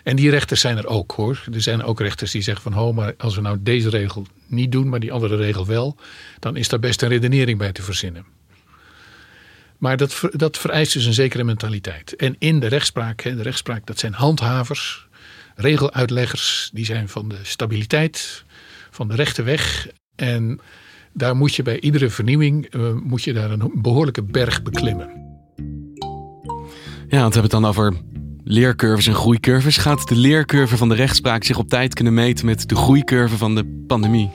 En 0.03 0.15
die 0.15 0.29
rechters 0.29 0.61
zijn 0.61 0.77
er 0.77 0.87
ook 0.87 1.11
hoor. 1.11 1.43
Er 1.53 1.61
zijn 1.61 1.83
ook 1.83 1.99
rechters 1.99 2.31
die 2.31 2.41
zeggen 2.41 2.63
van 2.63 2.73
ho, 2.73 2.93
maar 2.93 3.13
als 3.17 3.35
we 3.35 3.41
nou 3.41 3.57
deze 3.59 3.89
regel 3.89 4.25
niet 4.47 4.71
doen, 4.71 4.89
maar 4.89 4.99
die 4.99 5.11
andere 5.11 5.35
regel 5.35 5.65
wel, 5.65 5.95
dan 6.39 6.55
is 6.55 6.67
daar 6.67 6.79
best 6.79 7.01
een 7.01 7.09
redenering 7.09 7.57
bij 7.57 7.71
te 7.71 7.81
verzinnen. 7.81 8.25
Maar 9.83 9.97
dat, 9.97 10.21
dat 10.31 10.57
vereist 10.57 10.93
dus 10.93 11.05
een 11.05 11.13
zekere 11.13 11.43
mentaliteit. 11.43 12.15
En 12.15 12.35
in 12.39 12.59
de 12.59 12.67
rechtspraak, 12.67 13.23
de 13.23 13.41
rechtspraak, 13.41 13.85
dat 13.85 13.99
zijn 13.99 14.13
handhavers, 14.13 15.07
regeluitleggers, 15.55 16.69
die 16.73 16.85
zijn 16.85 17.09
van 17.09 17.29
de 17.29 17.35
stabiliteit, 17.41 18.43
van 18.91 19.07
de 19.07 19.15
rechte 19.15 19.43
weg. 19.43 19.87
En 20.15 20.59
daar 21.13 21.35
moet 21.35 21.55
je 21.55 21.63
bij 21.63 21.79
iedere 21.79 22.09
vernieuwing 22.09 22.75
uh, 22.75 22.93
moet 23.03 23.23
je 23.23 23.33
daar 23.33 23.51
een 23.51 23.71
behoorlijke 23.75 24.23
berg 24.23 24.61
beklimmen. 24.61 25.09
Ja, 27.07 27.19
want 27.19 27.33
we 27.33 27.39
hebben 27.39 27.41
het 27.41 27.51
dan 27.51 27.65
over 27.65 27.93
leercurves 28.43 29.07
en 29.07 29.15
groeicurves. 29.15 29.77
Gaat 29.77 30.07
de 30.07 30.15
leercurve 30.15 30.77
van 30.77 30.89
de 30.89 30.95
rechtspraak 30.95 31.43
zich 31.43 31.57
op 31.57 31.69
tijd 31.69 31.93
kunnen 31.93 32.13
meten 32.13 32.45
met 32.45 32.69
de 32.69 32.75
groeicurve 32.75 33.37
van 33.37 33.55
de 33.55 33.83
pandemie? 33.87 34.29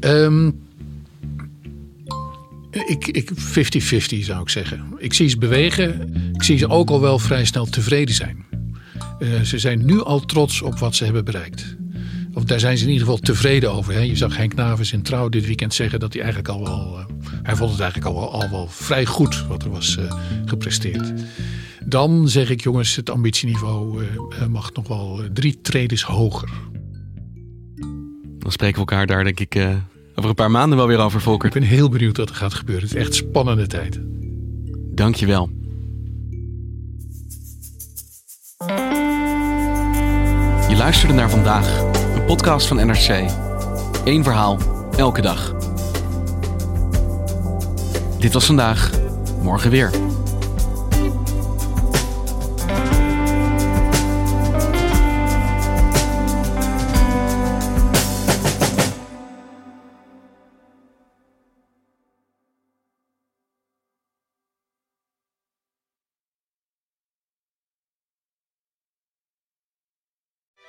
Um, 0.00 0.63
ik 2.74 3.30
50-50 3.30 4.24
zou 4.24 4.40
ik 4.40 4.48
zeggen. 4.48 4.84
Ik 4.98 5.12
zie 5.12 5.28
ze 5.28 5.38
bewegen. 5.38 6.14
Ik 6.34 6.42
zie 6.42 6.58
ze 6.58 6.68
ook 6.68 6.90
al 6.90 7.00
wel 7.00 7.18
vrij 7.18 7.44
snel 7.44 7.66
tevreden 7.66 8.14
zijn. 8.14 8.44
Uh, 9.18 9.40
ze 9.40 9.58
zijn 9.58 9.84
nu 9.84 10.02
al 10.02 10.20
trots 10.20 10.62
op 10.62 10.78
wat 10.78 10.94
ze 10.94 11.04
hebben 11.04 11.24
bereikt. 11.24 11.76
Of 12.32 12.44
daar 12.44 12.60
zijn 12.60 12.76
ze 12.76 12.84
in 12.84 12.90
ieder 12.90 13.06
geval 13.06 13.20
tevreden 13.20 13.72
over. 13.72 13.92
Hè. 13.92 14.00
Je 14.00 14.16
zag 14.16 14.36
Henk 14.36 14.54
Navens 14.54 14.92
in 14.92 15.02
Trouw 15.02 15.28
dit 15.28 15.46
weekend 15.46 15.74
zeggen 15.74 16.00
dat 16.00 16.12
hij 16.12 16.22
eigenlijk 16.22 16.54
al 16.54 16.64
wel... 16.64 16.98
Uh, 16.98 17.04
hij 17.42 17.56
vond 17.56 17.70
het 17.70 17.80
eigenlijk 17.80 18.14
al 18.14 18.20
wel, 18.20 18.32
al 18.42 18.50
wel 18.50 18.68
vrij 18.68 19.06
goed 19.06 19.46
wat 19.46 19.62
er 19.62 19.70
was 19.70 19.96
uh, 19.96 20.12
gepresteerd. 20.44 21.12
Dan 21.84 22.28
zeg 22.28 22.50
ik 22.50 22.60
jongens, 22.60 22.96
het 22.96 23.10
ambitieniveau 23.10 24.02
mag 24.48 24.72
nog 24.72 24.88
wel 24.88 25.20
drie 25.32 25.60
tredes 25.60 26.02
hoger. 26.02 26.48
Dan 28.38 28.52
spreken 28.52 28.74
we 28.74 28.80
elkaar 28.80 29.06
daar 29.06 29.24
denk 29.24 29.40
ik 29.40 29.54
over 30.14 30.30
een 30.30 30.34
paar 30.34 30.50
maanden 30.50 30.78
wel 30.78 30.86
weer 30.86 30.98
over, 30.98 31.20
Volker. 31.20 31.46
Ik 31.46 31.54
ben 31.54 31.62
heel 31.62 31.88
benieuwd 31.88 32.16
wat 32.16 32.28
er 32.28 32.34
gaat 32.34 32.54
gebeuren. 32.54 32.88
Het 32.88 32.94
is 32.96 33.02
echt 33.02 33.14
spannende 33.14 33.66
tijd. 33.66 34.00
Dankjewel. 34.94 35.50
Je 40.68 40.76
luisterde 40.76 41.14
naar 41.14 41.30
vandaag, 41.30 41.82
een 42.14 42.24
podcast 42.24 42.66
van 42.66 42.76
NRC. 42.86 43.30
Eén 44.04 44.24
verhaal, 44.24 44.58
elke 44.96 45.20
dag. 45.20 45.54
Dit 48.18 48.32
was 48.32 48.44
vandaag, 48.46 48.90
morgen 49.42 49.70
weer. 49.70 49.90